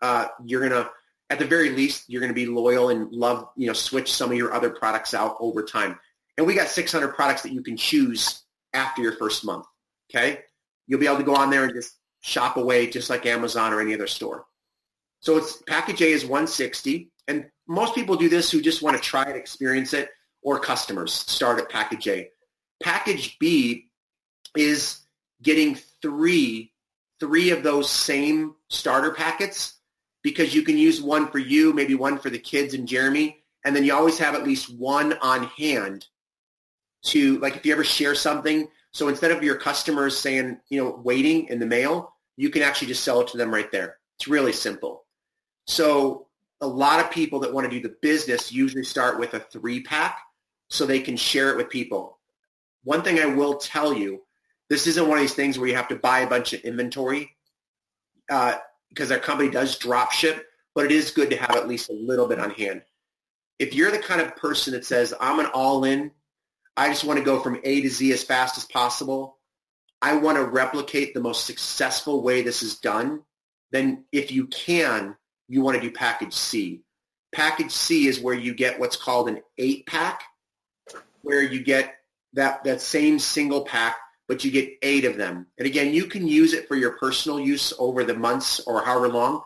[0.00, 0.90] uh, you're going to,
[1.30, 4.30] at the very least, you're going to be loyal and love, you know, switch some
[4.30, 5.98] of your other products out over time.
[6.36, 9.66] And we got 600 products that you can choose after your first month.
[10.10, 10.40] Okay.
[10.86, 13.80] You'll be able to go on there and just shop away just like Amazon or
[13.80, 14.46] any other store.
[15.20, 17.10] So it's package A is 160.
[17.26, 20.08] And most people do this who just want to try it, experience it,
[20.42, 22.30] or customers start at package A.
[22.82, 23.88] Package B
[24.56, 25.00] is
[25.42, 26.72] getting three,
[27.20, 29.77] three of those same starter packets
[30.28, 33.74] because you can use one for you, maybe one for the kids and Jeremy, and
[33.74, 36.06] then you always have at least one on hand
[37.04, 41.00] to, like if you ever share something, so instead of your customers saying, you know,
[41.02, 43.96] waiting in the mail, you can actually just sell it to them right there.
[44.18, 45.04] It's really simple.
[45.66, 46.26] So
[46.60, 49.82] a lot of people that want to do the business usually start with a three
[49.82, 50.18] pack
[50.68, 52.18] so they can share it with people.
[52.84, 54.22] One thing I will tell you,
[54.68, 57.34] this isn't one of these things where you have to buy a bunch of inventory
[58.30, 58.56] uh,
[58.90, 61.94] because our company does drop ship, but it is good to have at least a
[61.94, 62.82] little bit on hand.
[63.58, 66.12] If you're the kind of person that says, I'm an all-in,
[66.76, 69.38] I just want to go from A to Z as fast as possible,
[70.00, 73.22] I want to replicate the most successful way this is done,
[73.72, 75.16] then if you can,
[75.48, 76.82] you want to do package C.
[77.34, 80.22] Package C is where you get what's called an eight pack,
[81.22, 81.96] where you get
[82.34, 83.96] that, that same single pack,
[84.28, 85.46] but you get eight of them.
[85.56, 89.08] And again, you can use it for your personal use over the months or however
[89.08, 89.42] long,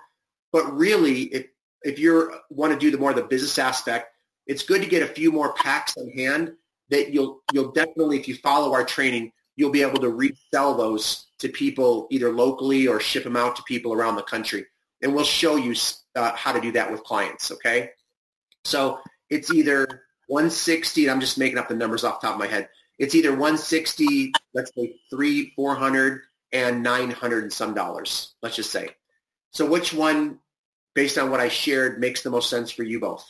[0.52, 1.46] But really, if
[1.84, 4.14] if you want to do the more the business aspect,
[4.46, 6.52] it's good to get a few more packs on hand
[6.90, 11.26] that you'll you'll definitely, if you follow our training, you'll be able to resell those
[11.38, 14.66] to people either locally or ship them out to people around the country.
[15.02, 15.74] And we'll show you
[16.14, 17.50] uh, how to do that with clients.
[17.50, 17.90] Okay.
[18.64, 21.10] So it's either 160.
[21.10, 22.68] I'm just making up the numbers off the top of my head.
[23.02, 26.22] It's either 160, let's say three, 400
[26.52, 28.32] and 900 and some dollars.
[28.42, 28.90] Let's just say.
[29.50, 30.38] So which one,
[30.94, 33.28] based on what I shared, makes the most sense for you both?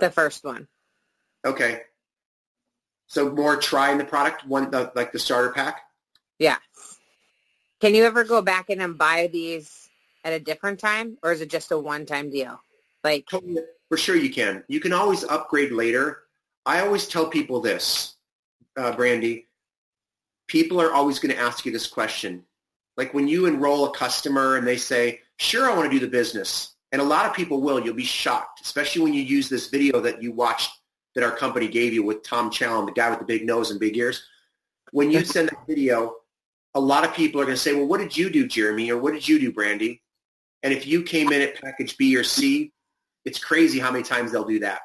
[0.00, 0.66] The first one.
[1.44, 1.82] Okay.
[3.08, 5.82] So more trying the product, one the, like the starter pack.
[6.38, 6.56] Yeah.
[7.82, 9.90] Can you ever go back in and buy these
[10.24, 12.62] at a different time, or is it just a one-time deal?
[13.04, 13.28] Like
[13.90, 14.64] for sure you can.
[14.68, 16.22] You can always upgrade later.
[16.68, 18.14] I always tell people this,
[18.76, 19.46] uh, Brandy.
[20.48, 22.44] People are always going to ask you this question.
[22.98, 26.12] Like when you enroll a customer and they say, "Sure, I want to do the
[26.12, 27.82] business," and a lot of people will.
[27.82, 30.70] You'll be shocked, especially when you use this video that you watched
[31.14, 33.80] that our company gave you with Tom Challen, the guy with the big nose and
[33.80, 34.22] big ears.
[34.92, 36.16] When you send that video,
[36.74, 38.90] a lot of people are going to say, well, what did you do, Jeremy?
[38.90, 40.02] Or what did you do, Brandy?
[40.62, 42.72] And if you came in at package B or C,
[43.24, 44.82] it's crazy how many times they'll do that.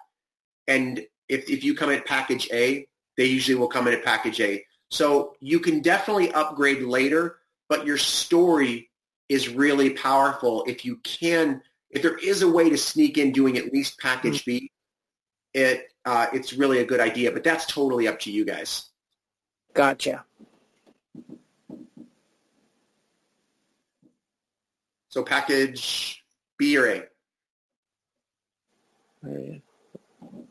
[0.66, 4.04] And if, if you come in at package A, they usually will come in at
[4.04, 4.66] package A.
[4.90, 7.38] So you can definitely upgrade later,
[7.70, 8.90] but your story
[9.30, 13.58] is really powerful if you can, if there is a way to sneak in doing
[13.58, 14.66] at least package mm-hmm.
[14.66, 14.72] B,
[15.54, 17.32] it uh, it's really a good idea.
[17.32, 18.90] But that's totally up to you guys.
[19.74, 20.26] Gotcha.
[25.10, 26.24] So package
[26.58, 27.04] B or A?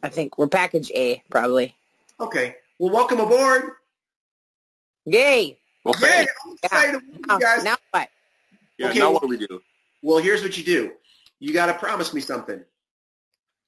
[0.03, 1.75] I think we're package A, probably.
[2.19, 2.57] Okay.
[2.79, 3.73] Well, welcome aboard.
[5.07, 5.59] Yay.
[5.87, 6.23] Okay.
[6.23, 6.27] Yay.
[6.45, 7.39] I'm excited yeah.
[7.39, 7.65] guys.
[7.65, 8.09] Now what?
[8.79, 9.63] Yeah, okay, now well, what do we do?
[10.03, 10.93] Well, here's what you do.
[11.39, 12.65] You got to promise me something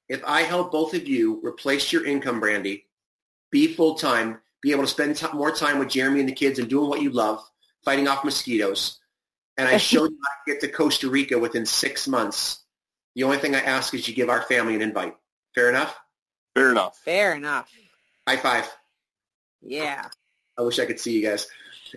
[0.07, 2.85] if I help both of you replace your income, Brandy,
[3.51, 6.69] be full-time, be able to spend t- more time with Jeremy and the kids and
[6.69, 7.43] doing what you love,
[7.83, 8.99] fighting off mosquitoes,
[9.57, 12.63] and I show you how to get to Costa Rica within six months,
[13.15, 15.15] the only thing I ask is you give our family an invite.
[15.55, 15.95] Fair enough?
[16.55, 16.97] Fair enough.
[17.03, 17.69] Fair enough.
[18.27, 18.71] High five.
[19.61, 20.07] Yeah.
[20.57, 21.47] I wish I could see you guys.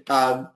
[0.09, 0.48] Um,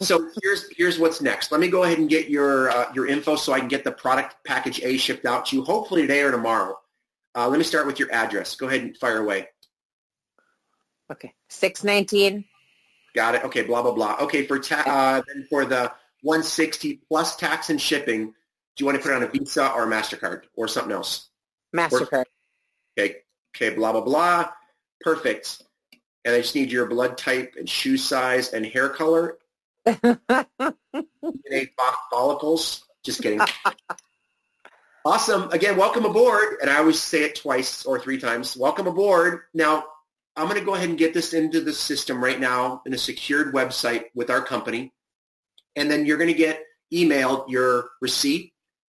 [0.00, 1.50] so here's here's what's next.
[1.50, 3.92] Let me go ahead and get your uh, your info so I can get the
[3.92, 6.78] product package A shipped out to you, hopefully today or tomorrow.
[7.34, 8.56] Uh, let me start with your address.
[8.56, 9.48] Go ahead and fire away.
[11.10, 12.44] Okay, six nineteen.
[13.14, 13.44] Got it.
[13.44, 14.16] Okay, blah blah blah.
[14.22, 15.92] Okay, for ta- uh, then for the
[16.22, 18.32] one sixty plus tax and shipping, do
[18.78, 21.28] you want to put it on a Visa or a Mastercard or something else?
[21.74, 22.24] Mastercard.
[22.98, 23.16] okay.
[23.56, 23.74] Okay.
[23.74, 24.50] Blah blah blah.
[25.00, 25.62] Perfect.
[26.24, 29.38] And I just need your blood type and shoe size and hair color.
[32.10, 32.84] follicles.
[33.04, 33.40] Just kidding.
[35.04, 35.48] Awesome.
[35.52, 36.56] Again, welcome aboard.
[36.60, 38.56] And I always say it twice or three times.
[38.56, 39.42] Welcome aboard.
[39.54, 39.84] Now,
[40.36, 42.98] I'm going to go ahead and get this into the system right now in a
[42.98, 44.92] secured website with our company.
[45.76, 48.52] And then you're going to get emailed your receipt,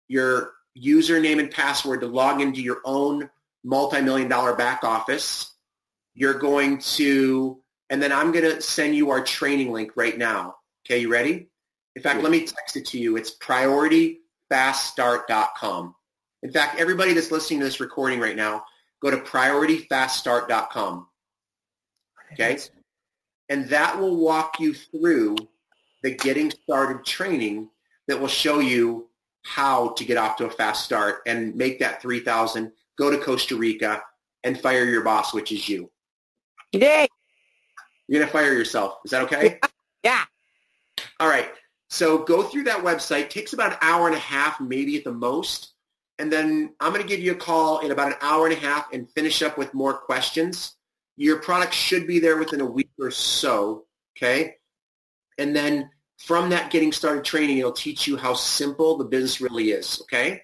[0.08, 3.30] your username and password to log into your own
[3.68, 5.54] multi-million dollar back office.
[6.16, 10.56] You're going to, and then I'm going to send you our training link right now.
[10.86, 11.50] Okay, you ready?
[11.96, 13.18] In fact, let me text it to you.
[13.18, 15.96] It's priorityfaststart.com.
[16.44, 18.64] In fact, everybody that's listening to this recording right now,
[19.02, 21.08] go to priorityfaststart.com.
[22.34, 22.58] Okay?
[23.50, 25.38] And that will walk you through
[26.04, 27.70] the getting started training
[28.08, 29.08] that will show you
[29.44, 33.56] how to get off to a fast start and make that 3000 go to Costa
[33.56, 34.02] Rica
[34.44, 35.92] and fire your boss, which is you.
[36.72, 37.08] Yay!
[38.08, 39.00] You're going to fire yourself.
[39.06, 39.60] Is that okay?
[40.04, 40.24] Yeah.
[41.20, 41.50] All right.
[41.90, 43.22] So go through that website.
[43.24, 45.74] It takes about an hour and a half, maybe at the most
[46.20, 48.60] and then I'm going to give you a call in about an hour and a
[48.60, 50.76] half and finish up with more questions.
[51.16, 53.86] Your product should be there within a week or so,
[54.18, 54.56] okay?
[55.38, 59.72] And then from that getting started training, it'll teach you how simple the business really
[59.72, 60.42] is, okay?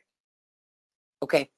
[1.24, 1.50] Okay.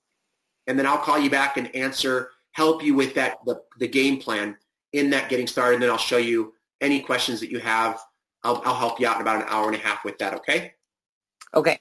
[0.67, 4.19] And then I'll call you back and answer, help you with that the, the game
[4.19, 4.57] plan
[4.93, 5.75] in that getting started.
[5.75, 7.99] And then I'll show you any questions that you have.
[8.43, 10.73] I'll, I'll help you out in about an hour and a half with that, okay?
[11.53, 11.79] Okay.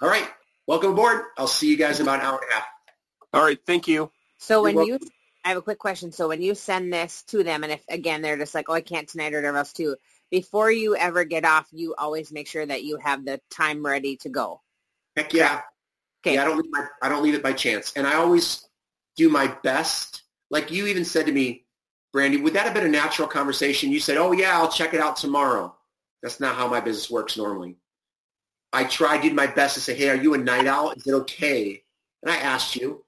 [0.00, 0.28] All right
[0.66, 1.24] welcome aboard.
[1.36, 2.66] I'll see you guys in about an hour and a half.
[3.34, 3.58] All right.
[3.66, 4.10] Thank you.
[4.38, 4.98] So You're when welcome.
[5.02, 5.10] you,
[5.44, 6.12] I have a quick question.
[6.12, 8.80] So when you send this to them, and if again they're just like, oh, I
[8.80, 9.96] can't tonight or whatever else too,
[10.30, 14.16] before you ever get off, you always make sure that you have the time ready
[14.18, 14.60] to go.
[15.16, 15.60] Heck yeah.
[16.24, 16.34] Okay.
[16.34, 18.68] Yeah, I don't leave my, I don't leave it by chance, and I always
[19.16, 20.22] do my best.
[20.50, 21.64] Like you even said to me,
[22.12, 23.90] Brandy, would that have been a natural conversation?
[23.90, 25.74] You said, oh yeah, I'll check it out tomorrow.
[26.22, 27.76] That's not how my business works normally.
[28.72, 30.92] I tried, did my best to say, hey, are you a night owl?
[30.92, 31.82] Is it okay?
[32.22, 33.04] And I asked you.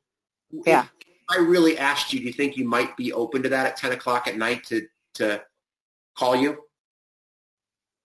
[0.67, 0.87] Yeah.
[1.31, 3.93] I really asked you, do you think you might be open to that at 10
[3.93, 5.43] o'clock at night to, to
[6.17, 6.63] call you?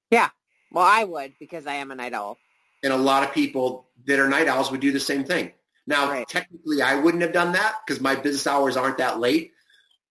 [0.10, 0.30] Yeah.
[0.72, 2.38] Well, I would because I am a night owl.
[2.84, 5.52] And a lot of people that are night owls would do the same thing.
[5.86, 6.28] Now, Right.
[6.28, 9.54] technically, I wouldn't have done that because my business hours aren't that late.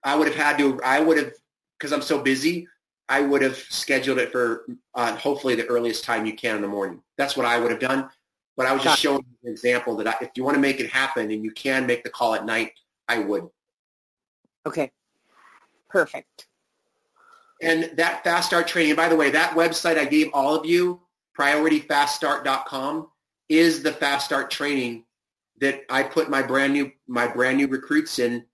[0.02, 1.32] I would have had to, I would have,
[1.78, 2.68] because I'm so busy,
[3.08, 6.68] I would have scheduled it for uh, hopefully the earliest time you can in the
[6.68, 7.02] morning.
[7.16, 8.10] That's what I would have done.
[8.56, 10.90] But I was just showing an example that I, if you want to make it
[10.90, 12.72] happen and you can make the call at night,
[13.06, 13.48] I would.
[14.66, 14.90] Okay.
[15.88, 16.48] Perfect.
[17.62, 21.00] And that fast start training, by the way, that website I gave all of you,
[21.38, 23.08] priorityfaststart.com,
[23.48, 25.04] is the fast start training
[25.60, 28.44] that I put my brand new my brand new recruits in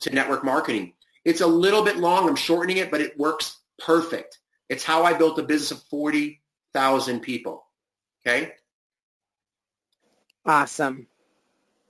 [0.00, 0.94] to network marketing.
[1.24, 2.28] It's a little bit long.
[2.28, 4.38] I'm shortening it, but it works perfect.
[4.68, 7.64] It's how I built a business of 40,000 people.
[8.26, 8.52] Okay?
[10.44, 11.06] Awesome.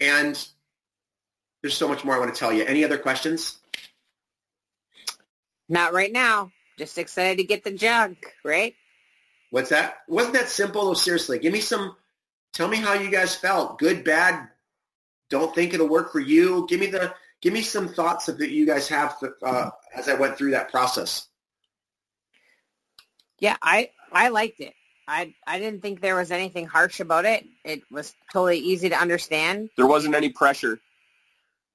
[0.01, 0.47] And
[1.62, 2.64] there's so much more I want to tell you.
[2.64, 3.59] Any other questions?
[5.68, 6.51] Not right now.
[6.79, 8.75] Just excited to get the junk, right?
[9.53, 9.99] What's that?
[10.09, 10.81] Wasn't that simple?
[10.81, 11.95] Oh, seriously, give me some.
[12.55, 13.79] Tell me how you guys felt.
[13.79, 14.49] Good, bad.
[15.29, 16.67] Don't think it'll work for you.
[16.71, 17.13] Give me the.
[17.43, 21.27] Give me some thoughts that you guys have uh, as I went through that process.
[23.41, 24.73] Yeah, I I liked it.
[25.07, 27.45] I I didn't think there was anything harsh about it.
[27.63, 29.69] It was totally easy to understand.
[29.77, 30.81] There wasn't any pressure.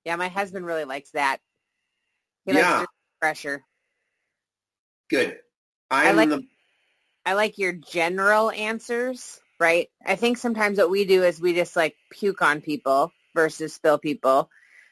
[0.04, 1.38] Yeah, my husband really likes that.
[2.46, 2.80] He Yeah.
[2.80, 3.64] likes the pressure.
[5.12, 5.38] Good.
[5.92, 6.42] I I'm like- the.
[7.28, 9.90] I like your general answers, right?
[10.06, 13.98] I think sometimes what we do is we just like puke on people versus spill
[13.98, 14.50] people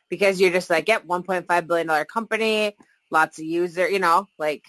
[0.10, 2.76] because you're just like, yep, $1.5 billion company,
[3.10, 4.66] lots of user, you know, like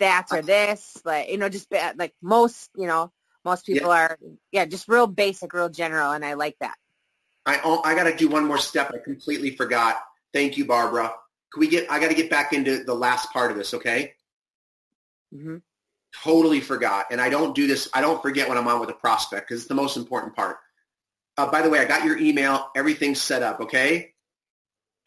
[0.00, 3.12] stats are this, like, you know, just like most, you know,
[3.44, 4.18] most people are,
[4.50, 6.12] yeah, just real basic, real general.
[6.12, 6.76] And I like that.
[7.44, 8.92] I I got to do one more step.
[8.94, 10.00] I completely forgot.
[10.32, 11.12] Thank you, Barbara.
[11.52, 11.92] Can we get?
[11.92, 13.74] I got to get back into the last part of this.
[13.74, 14.14] Okay.
[15.30, 15.58] hmm
[16.22, 17.06] totally forgot.
[17.10, 17.88] And I don't do this.
[17.94, 20.58] I don't forget when I'm on with a prospect because it's the most important part.
[21.36, 22.70] Uh, by the way, I got your email.
[22.74, 23.60] Everything's set up.
[23.60, 24.14] Okay.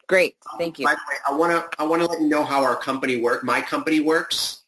[0.08, 0.36] Great.
[0.58, 0.86] Thank you.
[0.86, 3.18] By the way, I want to I want to let you know how our company
[3.18, 3.44] work.
[3.44, 4.62] My company works.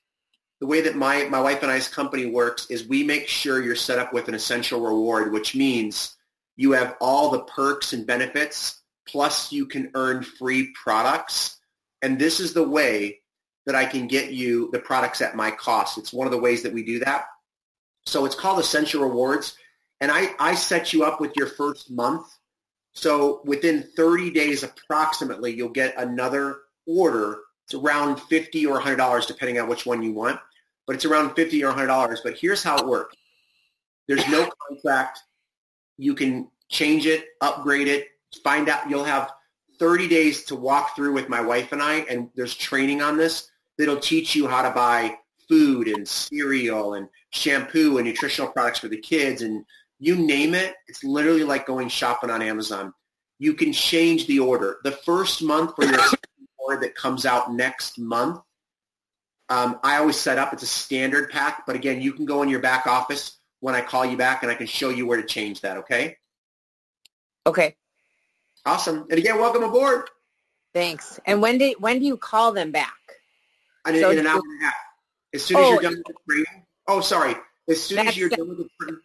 [0.60, 3.74] The way that my my wife and I's company works is we make sure you're
[3.74, 6.16] set up with an essential reward, which means
[6.56, 11.58] you have all the perks and benefits, plus you can earn free products.
[12.02, 13.21] And this is the way
[13.66, 15.98] that I can get you the products at my cost.
[15.98, 17.26] It's one of the ways that we do that.
[18.06, 19.56] So it's called Essential Rewards.
[20.00, 22.26] And I, I set you up with your first month.
[22.94, 27.38] So within 30 days approximately, you'll get another order.
[27.66, 30.40] It's around 50 or $100 depending on which one you want.
[30.86, 32.18] But it's around 50 or $100.
[32.24, 33.16] But here's how it works.
[34.08, 35.20] There's no contract.
[35.96, 38.08] You can change it, upgrade it,
[38.42, 38.90] find out.
[38.90, 39.30] You'll have
[39.78, 43.51] 30 days to walk through with my wife and I, and there's training on this
[43.78, 45.16] that'll teach you how to buy
[45.48, 49.64] food and cereal and shampoo and nutritional products for the kids and
[49.98, 50.74] you name it.
[50.88, 52.92] It's literally like going shopping on Amazon.
[53.38, 54.78] You can change the order.
[54.82, 56.00] The first month for your
[56.58, 58.40] order that comes out next month,
[59.48, 60.52] um, I always set up.
[60.52, 63.80] It's a standard pack, but again, you can go in your back office when I
[63.80, 65.76] call you back and I can show you where to change that.
[65.78, 66.16] Okay.
[67.46, 67.76] Okay.
[68.66, 69.06] Awesome.
[69.10, 70.08] And again, welcome aboard.
[70.74, 71.20] Thanks.
[71.26, 72.94] And when did, when do you call them back?
[73.84, 74.74] And in, So in an hour and a half.
[75.34, 76.66] As soon as Oh, you're done with the training.
[76.88, 77.34] Oh, sorry.
[77.68, 79.00] As soon as you're done with the training,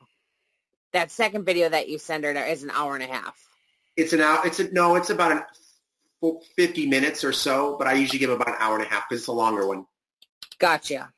[0.94, 3.36] That second video that you send her is an hour and a half.
[3.96, 4.42] it's an hour.
[4.46, 5.44] It's a, no, it's about an,
[6.56, 9.22] 50 minutes or so, but I usually give about an hour and a half because
[9.22, 9.86] it's a longer one.
[10.60, 11.14] Gotcha.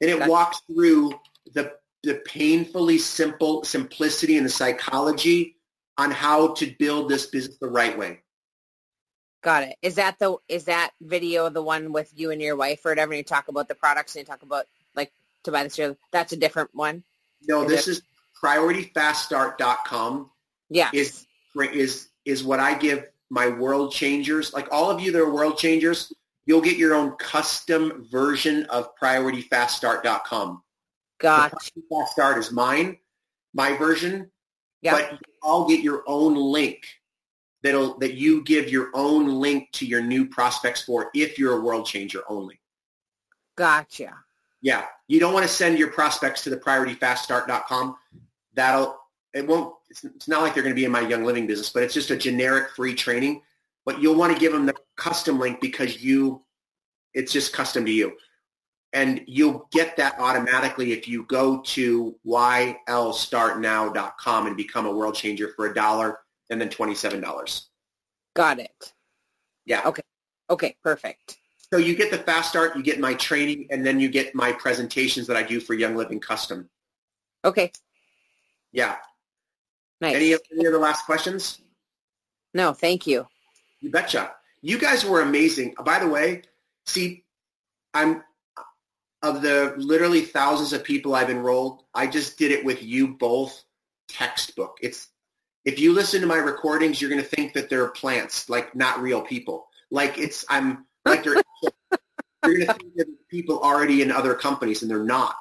[0.00, 0.30] And it Gotcha.
[0.30, 1.12] walks through
[1.54, 5.56] the, the painfully simple simplicity and the psychology
[5.98, 8.21] on how to build this business the right way.
[9.42, 9.76] Got it.
[9.82, 13.12] Is that the is that video the one with you and your wife or whatever?
[13.12, 15.12] And you talk about the products and you talk about like
[15.44, 15.96] to buy this year.
[16.12, 17.02] That's a different one.
[17.48, 18.02] No, Is this is
[18.42, 20.30] priorityfaststart.com
[20.70, 20.90] Yeah.
[20.92, 21.26] is
[21.56, 24.52] is is what I give my world changers.
[24.52, 26.12] Like all of you that are world changers,
[26.46, 30.62] you'll get your own custom version of priorityfaststart.com.
[31.18, 31.56] Gotcha.
[31.74, 32.98] The Fast Start is mine,
[33.54, 34.30] my version,
[34.82, 34.92] Yeah.
[34.92, 36.84] but I'll get your own link
[37.62, 41.60] that'll that you give your own link to your new prospects for if you're a
[41.60, 42.58] world changer only.
[43.56, 44.16] Gotcha.
[44.60, 47.96] Yeah, you don't want to send your prospects to the priorityfaststart.com.
[48.54, 48.98] That'll
[49.34, 49.74] it won't.
[49.90, 51.94] It's, it's not like they're going to be in my Young Living business, but it's
[51.94, 53.42] just a generic free training.
[53.84, 56.42] But you'll want to give them the custom link because you,
[57.14, 58.12] it's just custom to you.
[58.92, 65.52] And you'll get that automatically if you go to ylstartnow.com and become a world changer
[65.56, 66.18] for a dollar
[66.52, 67.62] and then $27.
[68.34, 68.92] Got it.
[69.64, 69.82] Yeah.
[69.86, 70.02] Okay.
[70.50, 71.38] Okay, perfect.
[71.72, 74.52] So you get the fast start, you get my training, and then you get my
[74.52, 76.68] presentations that I do for Young Living Custom.
[77.44, 77.72] Okay.
[78.72, 78.96] Yeah.
[80.00, 80.16] Nice.
[80.16, 81.58] Any, any other last questions?
[82.54, 83.26] no, thank you.
[83.80, 84.32] You betcha.
[84.60, 85.74] You guys were amazing.
[85.84, 86.42] By the way,
[86.86, 87.24] see,
[87.94, 88.22] I'm
[89.22, 91.84] of the literally thousands of people I've enrolled.
[91.94, 93.64] I just did it with you both
[94.08, 94.78] textbook.
[94.82, 95.08] It's
[95.64, 99.00] if you listen to my recordings, you're going to think that they're plants, like not
[99.00, 99.68] real people.
[99.90, 101.42] Like it's I'm like they're
[102.44, 105.36] you're going to think that people already in other companies, and they're not.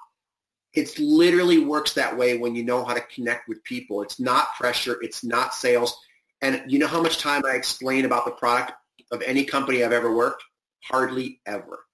[0.73, 4.01] It literally works that way when you know how to connect with people.
[4.01, 4.97] It's not pressure.
[5.01, 5.97] It's not sales.
[6.41, 8.73] And you know how much time I explain about the product
[9.11, 10.43] of any company I've ever worked?
[10.83, 11.85] Hardly ever.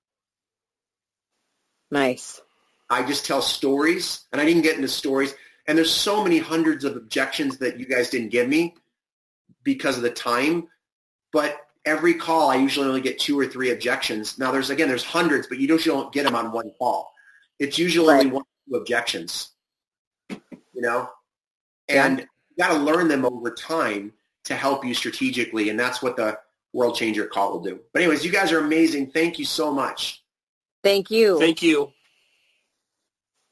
[1.90, 2.40] Nice.
[2.90, 5.34] I just tell stories, and I didn't get into stories.
[5.68, 8.76] And there's so many hundreds of objections that you guys didn't give me
[9.64, 10.68] because of the time.
[11.34, 14.38] But every call, I usually only get two or three objections.
[14.40, 17.12] Now, there's again, there's hundreds, but you usually don't get them on one call.
[17.60, 18.20] It's usually Right.
[18.20, 19.50] only one or two objections.
[20.30, 21.10] You know,
[21.90, 22.06] Yeah.
[22.06, 24.14] and you got to learn them over time
[24.46, 26.40] to help you strategically, and that's what the
[26.72, 27.82] World Changer call will do.
[27.92, 29.12] But anyways, you guys are amazing.
[29.12, 30.24] Thank you so much.
[30.84, 31.40] Thank you.
[31.40, 31.92] Thank you.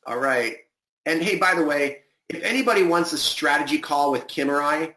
[0.06, 0.58] All right.
[1.06, 4.96] And hey, by the way, if anybody wants a strategy call with Kim or I,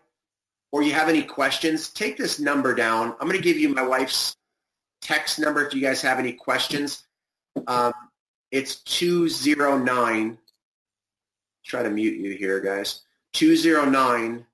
[0.72, 3.14] or you have any questions, take this number down.
[3.20, 4.36] I'm going to give you my wife's
[5.00, 7.04] text number if you guys have any questions.
[7.66, 7.92] Um,
[8.50, 10.38] it's 209.
[11.64, 13.02] Try to mute you here, guys.
[13.34, 14.46] 209.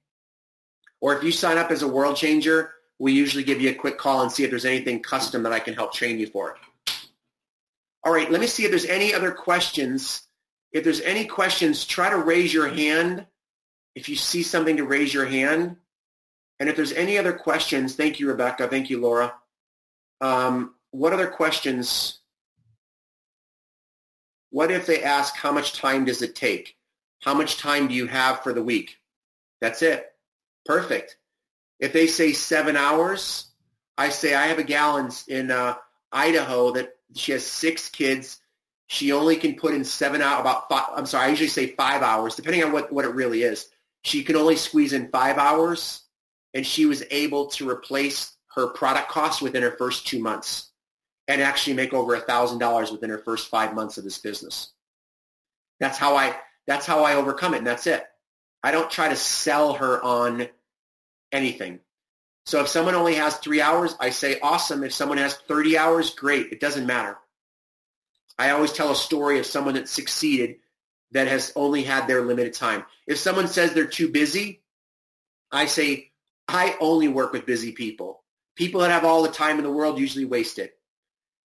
[0.99, 3.99] Or if you sign up as a world changer, we usually give you a quick
[3.99, 6.57] call and see if there's anything custom that I can help train you for.
[8.03, 10.23] All right, let me see if there's any other questions.
[10.71, 13.25] If there's any questions, try to raise your hand.
[13.95, 15.77] If you see something to raise your hand.
[16.59, 18.67] And if there's any other questions, thank you, Rebecca.
[18.67, 19.33] Thank you, Laura.
[20.21, 22.19] Um, what other questions?
[24.49, 26.77] What if they ask how much time does it take?
[27.21, 28.97] How much time do you have for the week?
[29.61, 30.11] That's it.
[30.65, 31.17] Perfect.
[31.79, 33.47] If they say seven hours,
[33.97, 35.75] I say I have a gal in, in uh,
[36.11, 38.39] Idaho that she has six kids.
[38.87, 40.85] She only can put in seven out about five.
[40.95, 43.69] I'm sorry, I usually say five hours, depending on what, what it really is.
[44.03, 46.03] She can only squeeze in five hours,
[46.53, 50.69] and she was able to replace her product cost within her first two months
[51.27, 54.71] and actually make over a thousand dollars within her first five months of this business.
[55.79, 56.35] That's how I
[56.67, 58.03] that's how I overcome it, and that's it.
[58.63, 60.47] I don't try to sell her on
[61.31, 61.79] anything.
[62.45, 64.83] So if someone only has three hours, I say awesome.
[64.83, 66.51] If someone has 30 hours, great.
[66.51, 67.17] It doesn't matter.
[68.37, 70.57] I always tell a story of someone that succeeded
[71.11, 72.85] that has only had their limited time.
[73.07, 74.61] If someone says they're too busy,
[75.51, 76.11] I say,
[76.47, 78.23] I only work with busy people.
[78.55, 80.77] People that have all the time in the world usually waste it.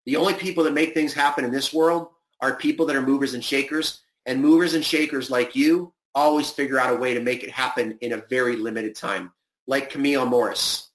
[0.07, 2.09] The only people that make things happen in this world
[2.41, 4.01] are people that are movers and shakers.
[4.27, 7.99] And movers and shakers like you always figure out a way to make it happen
[8.01, 9.33] in a very limited time,
[9.67, 10.91] like Camille Morris,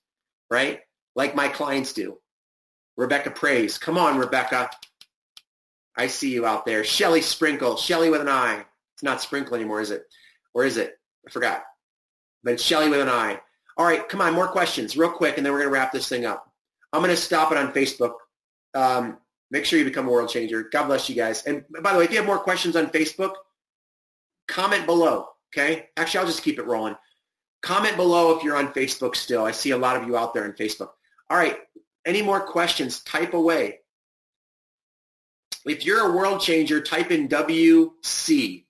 [0.49, 0.82] right?
[1.15, 2.19] Like my clients do.
[2.98, 3.77] Rebecca Praise.
[3.77, 4.69] Come on, Rebecca.
[5.98, 6.84] I see you out there.
[6.84, 7.77] Shelly Sprinkle.
[7.77, 8.65] Shelly with an I.
[8.94, 10.06] It's not Sprinkle anymore, is it?
[10.53, 10.98] Or is it?
[11.27, 11.64] I forgot.
[12.44, 13.40] But it's Shelly with an I.
[13.77, 16.07] All right, come on, more questions real quick, and then we're going to wrap this
[16.07, 16.49] thing up.
[16.94, 18.14] I'm going to stop it on Facebook.
[18.76, 19.18] Um,
[19.49, 20.64] make sure you become a world changer.
[20.64, 21.43] God bless you guys.
[21.45, 23.34] And by the way, if you have more questions on Facebook,
[24.47, 25.89] comment below, okay?
[25.97, 26.95] Actually, I'll just keep it rolling.
[27.61, 29.43] Comment below if you're on Facebook still.
[29.43, 30.89] I see a lot of you out there on Facebook.
[31.30, 31.57] All right,
[32.06, 33.80] any more questions, type away.
[35.65, 38.65] If you're a world changer, type in WC.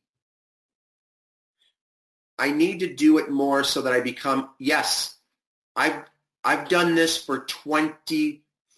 [2.37, 5.15] I need to do it more so that I become, yes,
[5.75, 6.03] I've,
[6.43, 7.39] I've done this for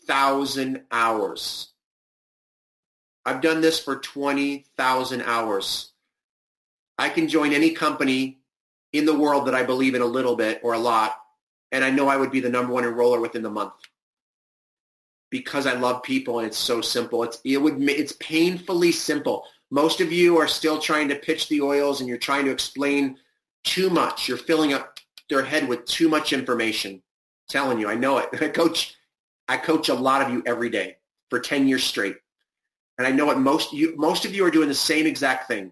[0.08, 1.68] 20,000 hours.
[3.26, 5.92] I've done this for 20,000 hours.
[6.98, 8.40] I can join any company
[8.94, 11.14] in the world that I believe in a little bit or a lot,
[11.72, 13.74] and I know I would be the number one enroller within the month
[15.30, 17.24] because I love people and it's so simple.
[17.24, 19.44] It's it would it's painfully simple.
[19.70, 23.18] Most of you are still trying to pitch the oils and you're trying to explain
[23.66, 24.30] too much.
[24.30, 26.94] You're filling up their head with too much information.
[26.94, 27.02] I'm
[27.50, 28.54] telling you, I know it.
[28.54, 28.97] Coach
[29.48, 30.98] I coach a lot of you every day
[31.30, 32.18] for 10 years straight.
[32.98, 35.72] and I know what most you most of you are doing the same exact thing.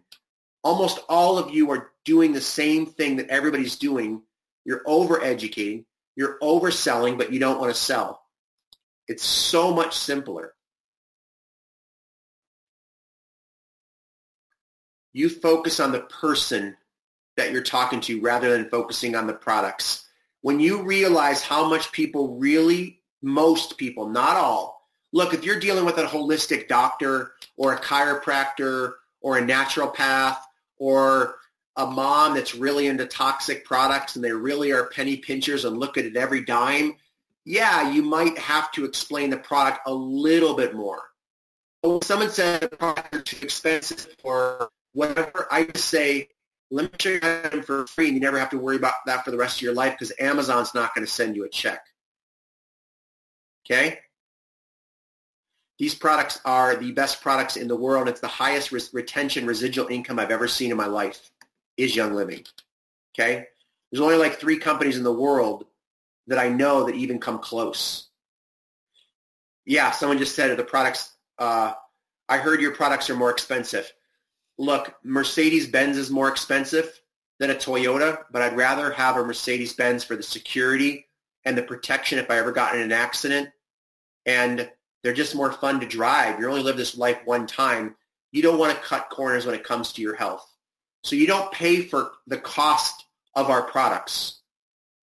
[0.63, 4.21] Almost all of you are doing the same thing that everybody's doing.
[4.63, 5.85] You're over-educating,
[6.15, 8.23] you're overselling, but you don't want to sell.
[9.07, 10.53] It's so much simpler.
[15.13, 16.75] You focus on the person
[17.37, 20.07] that you're talking to rather than focusing on the products.
[20.41, 25.83] When you realize how much people really, most people, not all, look, if you're dealing
[25.83, 30.37] with a holistic doctor or a chiropractor or a naturopath
[30.77, 31.35] or
[31.75, 35.97] a mom that's really into toxic products and they really are penny pinchers and look
[35.97, 36.95] at it every dime,
[37.45, 41.01] yeah, you might have to explain the product a little bit more.
[41.81, 46.29] But when someone says the product is too expensive or whatever, I just say,
[46.71, 47.11] let me show
[47.53, 49.61] you for free and you never have to worry about that for the rest of
[49.63, 51.85] your life because Amazon's not going to send you a check.
[53.65, 53.99] Okay?
[55.77, 58.07] These products are the best products in the world.
[58.07, 61.31] It's the highest retention residual income I've ever seen in my life
[61.75, 62.45] is Young Living.
[63.13, 63.47] Okay?
[63.91, 65.65] There's only like three companies in the world
[66.27, 68.07] that I know that even come close.
[69.65, 71.73] Yeah, someone just said the products, uh,
[72.29, 73.91] I heard your products are more expensive.
[74.57, 76.99] Look, Mercedes-Benz is more expensive
[77.39, 81.07] than a Toyota, but I'd rather have a Mercedes-Benz for the security
[81.43, 83.49] and the protection if I ever got in an accident.
[84.25, 84.69] And
[85.03, 86.39] they're just more fun to drive.
[86.39, 87.95] You only live this life one time.
[88.31, 90.45] You don't want to cut corners when it comes to your health.
[91.03, 94.41] So you don't pay for the cost of our products.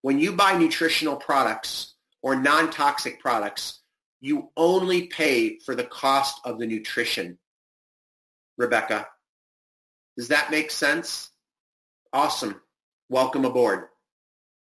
[0.01, 3.79] When you buy nutritional products or non-toxic products,
[4.21, 7.39] you only pay for the cost of the nutrition.
[8.59, 9.07] Rebecca,
[10.17, 11.31] does that make sense?
[12.13, 12.61] Awesome.
[13.09, 13.87] Welcome aboard.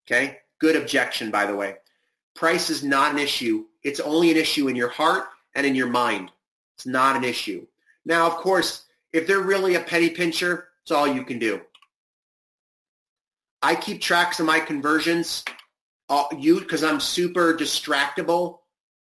[0.06, 0.40] Okay.
[0.60, 1.76] Good objection, by the way.
[2.36, 3.66] Price is not an issue.
[3.88, 6.30] It's only an issue in your heart and in your mind.
[6.76, 7.66] It's not an issue.
[8.06, 8.84] Now, of course,
[9.14, 11.62] if they're really a penny pincher, it's all you can do.
[13.62, 15.46] I keep tracks of my conversions.
[16.10, 18.60] Uh, you because I'm super distractible.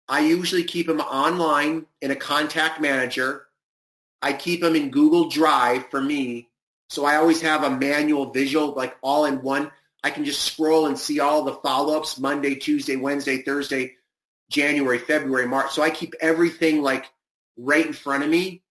[0.09, 3.45] I usually keep them online in a contact manager.
[4.21, 6.49] I keep them in Google Drive for me.
[6.89, 9.71] So I always have a manual visual, like all in one.
[10.03, 13.95] I can just scroll and see all the follow-ups Monday, Tuesday, Wednesday, Thursday,
[14.53, 15.71] January, February, March.
[15.73, 17.11] So I keep everything like
[17.57, 18.63] right in front of me.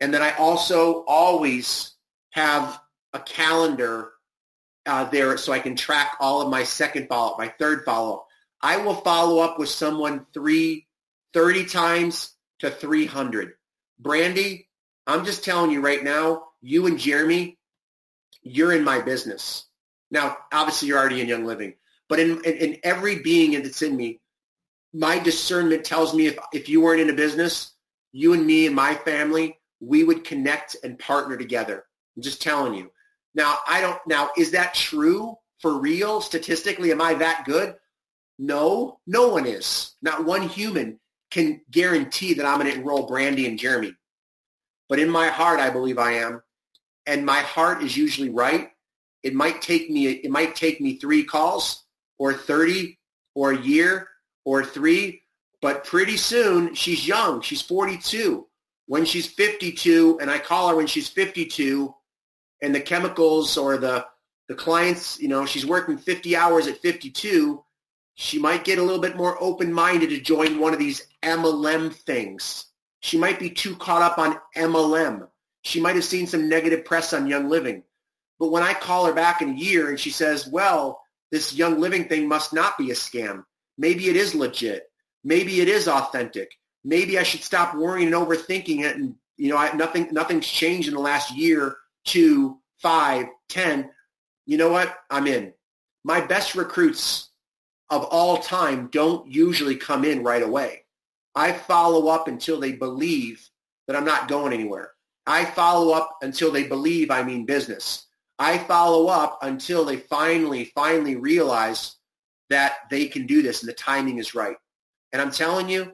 [0.00, 1.92] And then I also always
[2.30, 2.80] have
[3.12, 4.12] a calendar
[4.86, 8.26] uh, there so I can track all of my second follow-up, my third follow-up.
[8.62, 10.86] I will follow up with someone three,
[11.32, 13.54] 30 times to 300.
[13.98, 14.68] Brandy,
[15.06, 17.58] I'm just telling you right now, you and Jeremy,
[18.42, 19.66] you're in my business.
[20.10, 21.74] Now, obviously, you're already in Young Living,
[22.08, 24.20] but in, in, in every being that's in me,
[24.94, 27.74] my discernment tells me if, if you weren't in a business,
[28.12, 31.84] you and me and my family, we would connect and partner together.
[32.16, 32.90] I'm just telling you.
[33.34, 36.20] Now, I don't, now, is that true for real?
[36.20, 37.74] Statistically, am I that good?
[38.38, 39.94] No, no one is.
[40.00, 41.00] Not one human
[41.32, 43.94] can guarantee that I'm going to enroll Brandy and Jeremy.
[44.88, 46.40] But in my heart, I believe I am.
[47.06, 48.70] And my heart is usually right.
[49.24, 51.84] It might take me, it might take me three calls
[52.18, 52.96] or 30
[53.34, 54.08] or a year
[54.44, 55.22] or three,
[55.60, 57.40] but pretty soon she's young.
[57.40, 58.46] She's 42.
[58.86, 61.94] When she's 52 and I call her when she's 52,
[62.62, 64.06] and the chemicals or the
[64.48, 67.64] the clients, you know, she's working 50 hours at 52,
[68.14, 72.66] she might get a little bit more open-minded to join one of these MLM things.
[73.00, 75.28] She might be too caught up on MLM.
[75.62, 77.82] She might have seen some negative press on Young Living.
[78.38, 81.02] But when I call her back in a year and she says, well,
[81.32, 83.44] this Young Living thing must not be a scam.
[83.78, 84.90] Maybe it is legit.
[85.22, 86.52] Maybe it is authentic.
[86.84, 88.96] Maybe I should stop worrying and overthinking it.
[88.96, 93.90] And, you know, I, nothing, nothing's changed in the last year two, five, ten,
[94.46, 94.94] you know what?
[95.10, 95.54] I'm in.
[96.04, 97.30] My best recruits
[97.90, 100.84] of all time don't usually come in right away.
[101.34, 103.48] I follow up until they believe
[103.86, 104.90] that I'm not going anywhere.
[105.26, 108.06] I follow up until they believe I mean business.
[108.38, 111.96] I follow up until they finally, finally realize
[112.54, 114.56] that they can do this and the timing is right.
[115.12, 115.92] And I'm telling you,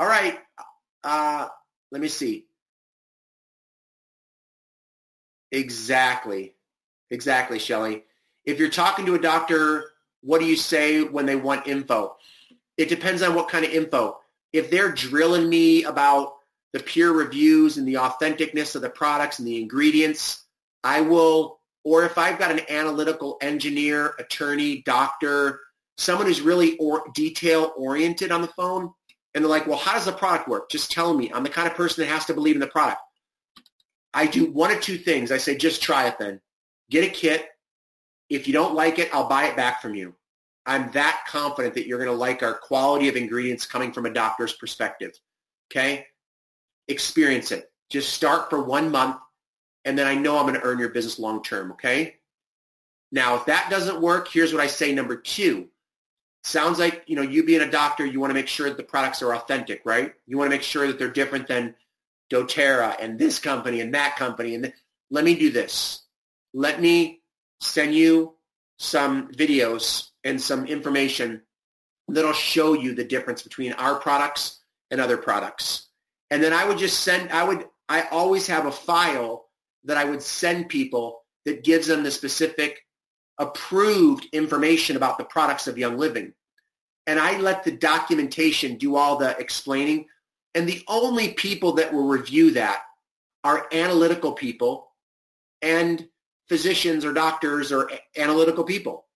[0.00, 0.38] All right.
[1.02, 1.48] Uh,
[1.90, 2.46] let me see.
[5.50, 6.54] Exactly.
[7.10, 8.04] Exactly, Shelly.
[8.44, 9.84] If you're talking to a doctor,
[10.22, 12.16] what do you say when they want info?
[12.76, 14.18] It depends on what kind of info.
[14.52, 16.34] If they're drilling me about
[16.72, 20.42] the peer reviews and the authenticness of the products and the ingredients,
[20.84, 21.57] I will,
[21.88, 25.60] or if I've got an analytical engineer, attorney, doctor,
[25.96, 28.92] someone who's really or, detail oriented on the phone,
[29.34, 30.70] and they're like, well, how does the product work?
[30.70, 31.32] Just tell me.
[31.32, 33.00] I'm the kind of person that has to believe in the product.
[34.12, 35.32] I do one of two things.
[35.32, 36.42] I say, just try it then.
[36.90, 37.46] Get a kit.
[38.28, 40.14] If you don't like it, I'll buy it back from you.
[40.66, 44.12] I'm that confident that you're going to like our quality of ingredients coming from a
[44.12, 45.12] doctor's perspective.
[45.72, 46.04] Okay?
[46.88, 47.72] Experience it.
[47.88, 49.16] Just start for one month,
[49.88, 51.72] and then I know I'm going to earn your business long term.
[51.72, 52.16] Okay?
[53.10, 55.68] Now, if that doesn't work, here's what I say number two.
[56.44, 58.82] Sounds like, you know, you being a doctor, you want to make sure that the
[58.82, 60.12] products are authentic, right?
[60.26, 61.74] You want to make sure that they're different than
[62.30, 64.54] doTERRA and this company and that company.
[64.54, 64.76] And th-
[65.10, 66.02] let me do this.
[66.52, 67.22] Let me
[67.62, 68.34] send you
[68.78, 71.40] some videos and some information
[72.08, 74.60] that'll show you the difference between our products
[74.90, 75.88] and other products.
[76.30, 79.47] And then I would just send, I would, I always have a file
[79.84, 82.84] that I would send people that gives them the specific
[83.38, 86.34] approved information about the products of Young Living.
[87.06, 90.06] And I let the documentation do all the explaining.
[90.54, 92.82] And the only people that will review that
[93.44, 94.90] are analytical people
[95.62, 96.08] and
[96.48, 99.06] physicians or doctors or analytical people.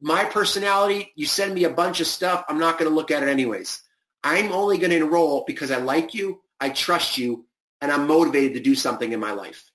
[0.00, 3.22] My personality, you send me a bunch of stuff, I'm not going to look at
[3.22, 3.82] it anyways.
[4.22, 7.46] I'm only going to enroll because I like you, I trust you,
[7.80, 9.70] and I'm motivated to do something in my life.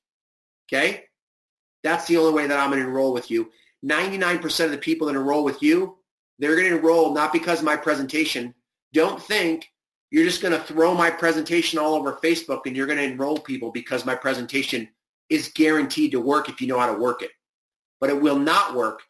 [0.71, 1.05] Okay?
[1.83, 3.51] That's the only way that I'm going to enroll with you.
[3.85, 5.97] 99% of the people that enroll with you,
[6.37, 8.53] they're going to enroll not because of my presentation.
[8.93, 9.69] Don't think
[10.11, 13.37] you're just going to throw my presentation all over Facebook and you're going to enroll
[13.37, 14.89] people because my presentation
[15.29, 17.31] is guaranteed to work if you know how to work it.
[18.01, 19.01] But it will not work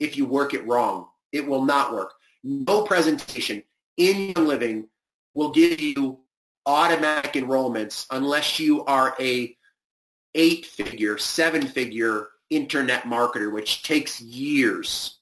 [0.00, 1.06] if you work it wrong.
[1.32, 2.12] It will not work.
[2.42, 3.62] No presentation
[3.96, 4.88] in Living
[5.34, 6.20] will give you
[6.66, 9.56] automatic enrollments unless you are a
[10.38, 15.18] eight-figure, seven-figure internet marketer, which takes years.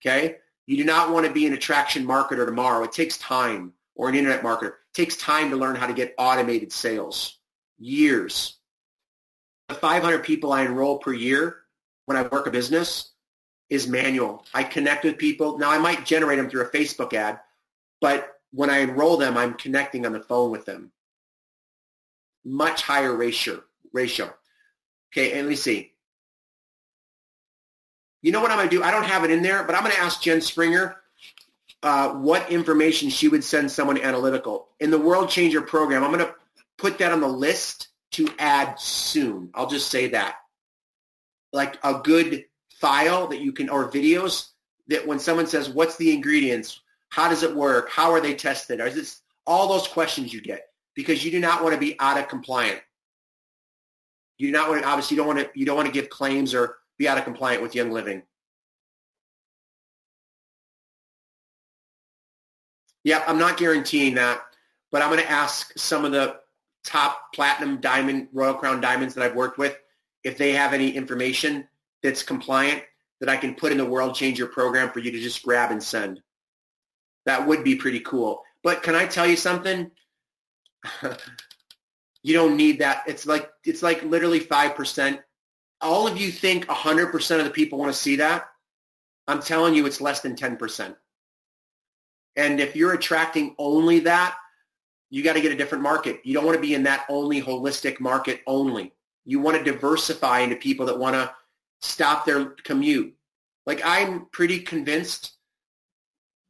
[0.00, 0.36] Okay?
[0.66, 2.84] You do not want to be an attraction marketer tomorrow.
[2.84, 4.68] It takes time or an internet marketer.
[4.68, 7.38] It takes time to learn how to get automated sales.
[7.78, 8.58] Years.
[9.68, 11.58] The 500 people I enroll per year
[12.06, 13.12] when I work a business
[13.68, 14.44] is manual.
[14.54, 15.58] I connect with people.
[15.58, 17.40] Now I might generate them through a Facebook ad,
[18.00, 20.92] but when I enroll them, I'm connecting on the phone with them.
[22.44, 23.62] Much higher ratio.
[23.96, 24.32] Ratio.
[25.12, 25.92] Okay, and let me see.
[28.22, 28.82] You know what I'm going to do?
[28.82, 30.96] I don't have it in there, but I'm going to ask Jen Springer
[31.82, 34.68] uh, what information she would send someone analytical.
[34.80, 36.34] In the World Changer program, I'm going to
[36.76, 39.50] put that on the list to add soon.
[39.54, 40.36] I'll just say that.
[41.52, 42.44] Like a good
[42.80, 44.48] file that you can, or videos
[44.88, 46.80] that when someone says, what's the ingredients?
[47.08, 47.90] How does it work?
[47.90, 48.80] How are they tested?
[48.80, 50.68] Is this all those questions you get?
[50.94, 52.80] Because you do not want to be out of compliant.
[54.38, 56.10] You do not want to, obviously you don't want to, you don't want to give
[56.10, 58.22] claims or be out of compliant with Young Living.
[63.04, 64.40] Yeah, I'm not guaranteeing that,
[64.90, 66.40] but I'm going to ask some of the
[66.84, 69.76] top platinum diamond Royal Crown diamonds that I've worked with
[70.24, 71.68] if they have any information
[72.02, 72.82] that's compliant
[73.20, 75.82] that I can put in the World Changer program for you to just grab and
[75.82, 76.20] send.
[77.24, 78.42] That would be pretty cool.
[78.62, 79.90] But can I tell you something?
[82.26, 83.04] you don't need that.
[83.06, 85.22] It's like it's like literally 5%.
[85.80, 88.48] All of you think 100% of the people want to see that.
[89.28, 90.96] I'm telling you it's less than 10%.
[92.34, 94.36] And if you're attracting only that,
[95.08, 96.20] you got to get a different market.
[96.24, 98.92] You don't want to be in that only holistic market only.
[99.24, 101.32] You want to diversify into people that want to
[101.80, 103.14] stop their commute.
[103.66, 105.34] Like I'm pretty convinced,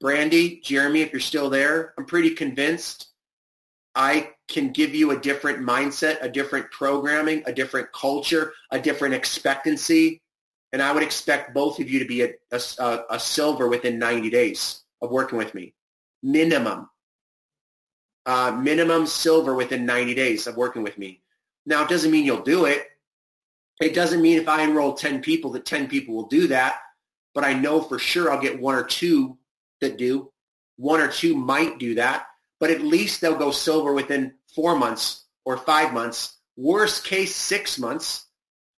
[0.00, 3.08] Brandy, Jeremy, if you're still there, I'm pretty convinced
[3.96, 9.14] I can give you a different mindset, a different programming, a different culture, a different
[9.14, 10.20] expectancy.
[10.72, 14.28] And I would expect both of you to be a, a, a silver within 90
[14.28, 15.74] days of working with me.
[16.22, 16.90] Minimum.
[18.26, 21.22] Uh, minimum silver within 90 days of working with me.
[21.64, 22.86] Now, it doesn't mean you'll do it.
[23.80, 26.80] It doesn't mean if I enroll 10 people that 10 people will do that,
[27.34, 29.38] but I know for sure I'll get one or two
[29.80, 30.32] that do.
[30.76, 32.26] One or two might do that,
[32.58, 36.36] but at least they'll go silver within four months or five months.
[36.56, 38.26] Worst case, six months.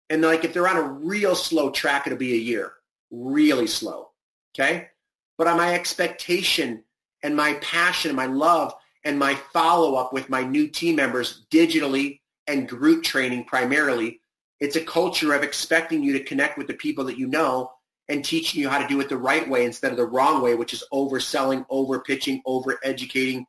[0.09, 2.73] And like if they're on a real slow track, it'll be a year.
[3.11, 4.11] Really slow.
[4.55, 4.89] Okay?
[5.37, 6.85] But on my expectation
[7.23, 8.75] and my passion and my love
[9.05, 14.21] and my follow-up with my new team members digitally and group training primarily,
[14.61, 17.71] it's a culture of expecting you to connect with the people that you know
[18.09, 20.55] and teaching you how to do it the right way instead of the wrong way,
[20.55, 23.45] which is overselling, over pitching, over educating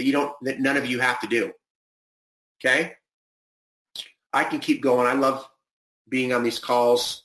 [0.00, 1.52] that you don't, that none of you have to do.
[2.58, 2.94] Okay.
[4.32, 5.06] I can keep going.
[5.06, 5.46] I love
[6.08, 7.24] being on these calls.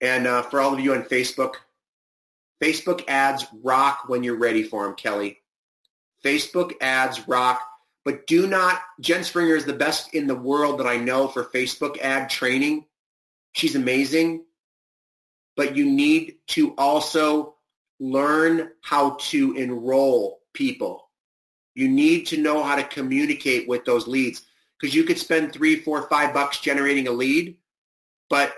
[0.00, 1.54] And uh, for all of you on Facebook,
[2.62, 5.38] Facebook ads rock when you're ready for them, Kelly.
[6.24, 7.60] Facebook ads rock
[8.04, 11.44] but do not, Jen Springer is the best in the world that I know for
[11.44, 12.84] Facebook ad training.
[13.52, 14.44] She's amazing.
[15.56, 17.56] But you need to also
[17.98, 21.03] learn how to enroll people.
[21.74, 24.42] You need to know how to communicate with those leads
[24.80, 27.56] because you could spend three, four, five bucks generating a lead,
[28.30, 28.54] but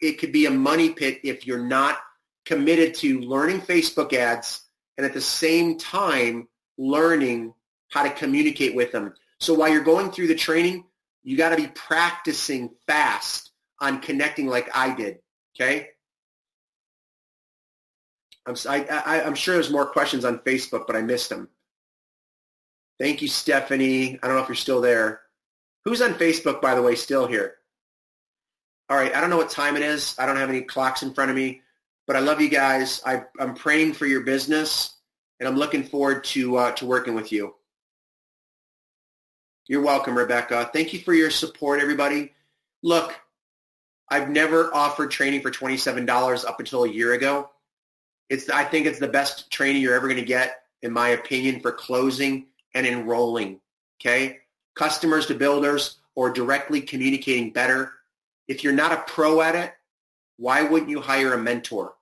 [0.00, 1.98] it could be a money pit if you're not
[2.44, 4.62] committed to learning Facebook ads
[4.96, 7.54] and at the same time learning
[7.88, 9.14] how to communicate with them.
[9.40, 10.84] So while you're going through the training,
[11.22, 13.50] you got to be practicing fast
[13.80, 15.18] on connecting like I did.
[15.56, 15.88] Okay.
[18.46, 21.48] I'm, I, I, I'm sure there's more questions on Facebook, but I missed them.
[22.98, 24.18] Thank you, Stephanie.
[24.22, 25.20] I don't know if you're still there.
[25.84, 27.54] Who's on Facebook, by the way, still here?
[28.90, 29.14] All right.
[29.14, 30.14] I don't know what time it is.
[30.18, 31.62] I don't have any clocks in front of me,
[32.06, 33.02] but I love you guys.
[33.06, 34.96] I, am praying for your business,
[35.38, 37.54] and I'm looking forward to uh, to working with you.
[39.68, 40.70] You're welcome, Rebecca.
[40.72, 42.32] Thank you for your support, everybody.
[42.82, 43.14] Look,
[44.10, 47.50] I've never offered training for $27 up until a year ago.
[48.30, 51.60] It's I think it's the best training you're ever going to get, in my opinion,
[51.60, 52.46] for closing
[52.78, 53.60] and enrolling.
[54.00, 54.38] Okay?
[54.74, 57.92] Customers to builders or directly communicating better.
[58.46, 59.72] If you're not a pro at it,
[60.36, 61.94] why wouldn't you hire a mentor?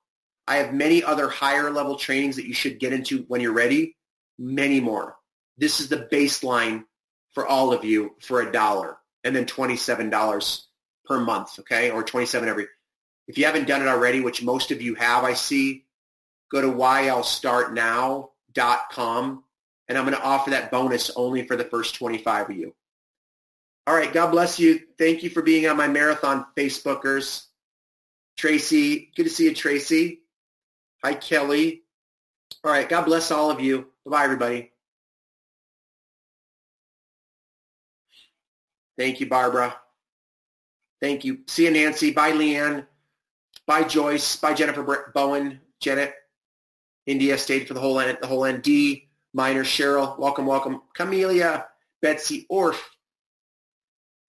[0.47, 3.97] I have many other higher level trainings that you should get into when you're ready.
[4.39, 5.17] Many more.
[5.57, 6.85] This is the baseline
[7.33, 10.63] for all of you for a dollar and then $27
[11.07, 11.91] per month, okay?
[11.91, 12.67] Or 27 every.
[13.27, 15.87] If you haven't done it already, which most of you have, I see,
[16.51, 19.45] go to ylstartnow.com
[19.89, 22.75] and I'm going to offer that bonus only for the first 25 of you.
[23.87, 24.81] All right, God bless you.
[24.99, 27.47] Thank you for being on my marathon Facebookers.
[28.37, 30.23] Tracy, good to see you, Tracy.
[31.05, 31.83] Hi, Kelly.
[32.65, 33.87] All right, God bless all of you.
[34.05, 34.73] Bye-bye, everybody.
[38.99, 39.77] Thank you, Barbara.
[41.01, 41.41] Thank you.
[41.47, 42.13] See you, Nancy.
[42.13, 42.87] Bye, Leanne.
[43.67, 44.37] Bye, Joyce.
[44.37, 45.61] Bye, Jennifer Bowen.
[45.81, 46.15] Janet.
[47.07, 48.19] India stayed for the whole end.
[48.21, 48.63] The whole end.
[48.63, 49.06] D.
[49.37, 49.65] Minor.
[49.65, 50.19] Cheryl.
[50.19, 50.81] Welcome, welcome.
[50.95, 51.67] Camelia.
[52.01, 52.81] Betsy Orff.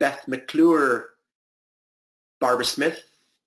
[0.02, 1.08] Beth McClure.
[2.42, 3.02] Barbara Smith.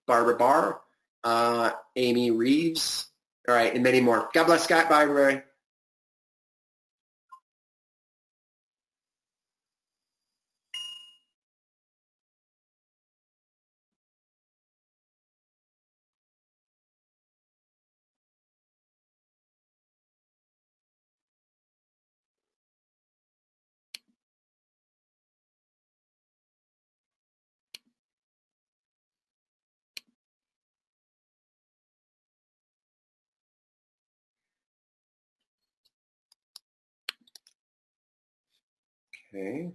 [0.07, 0.81] Barbara Barr.
[1.23, 3.07] Uh, Amy Reeves.
[3.47, 4.31] All right, and many more.
[4.32, 4.89] God bless, Scott.
[4.89, 5.43] Bye, everybody.
[39.32, 39.73] Okay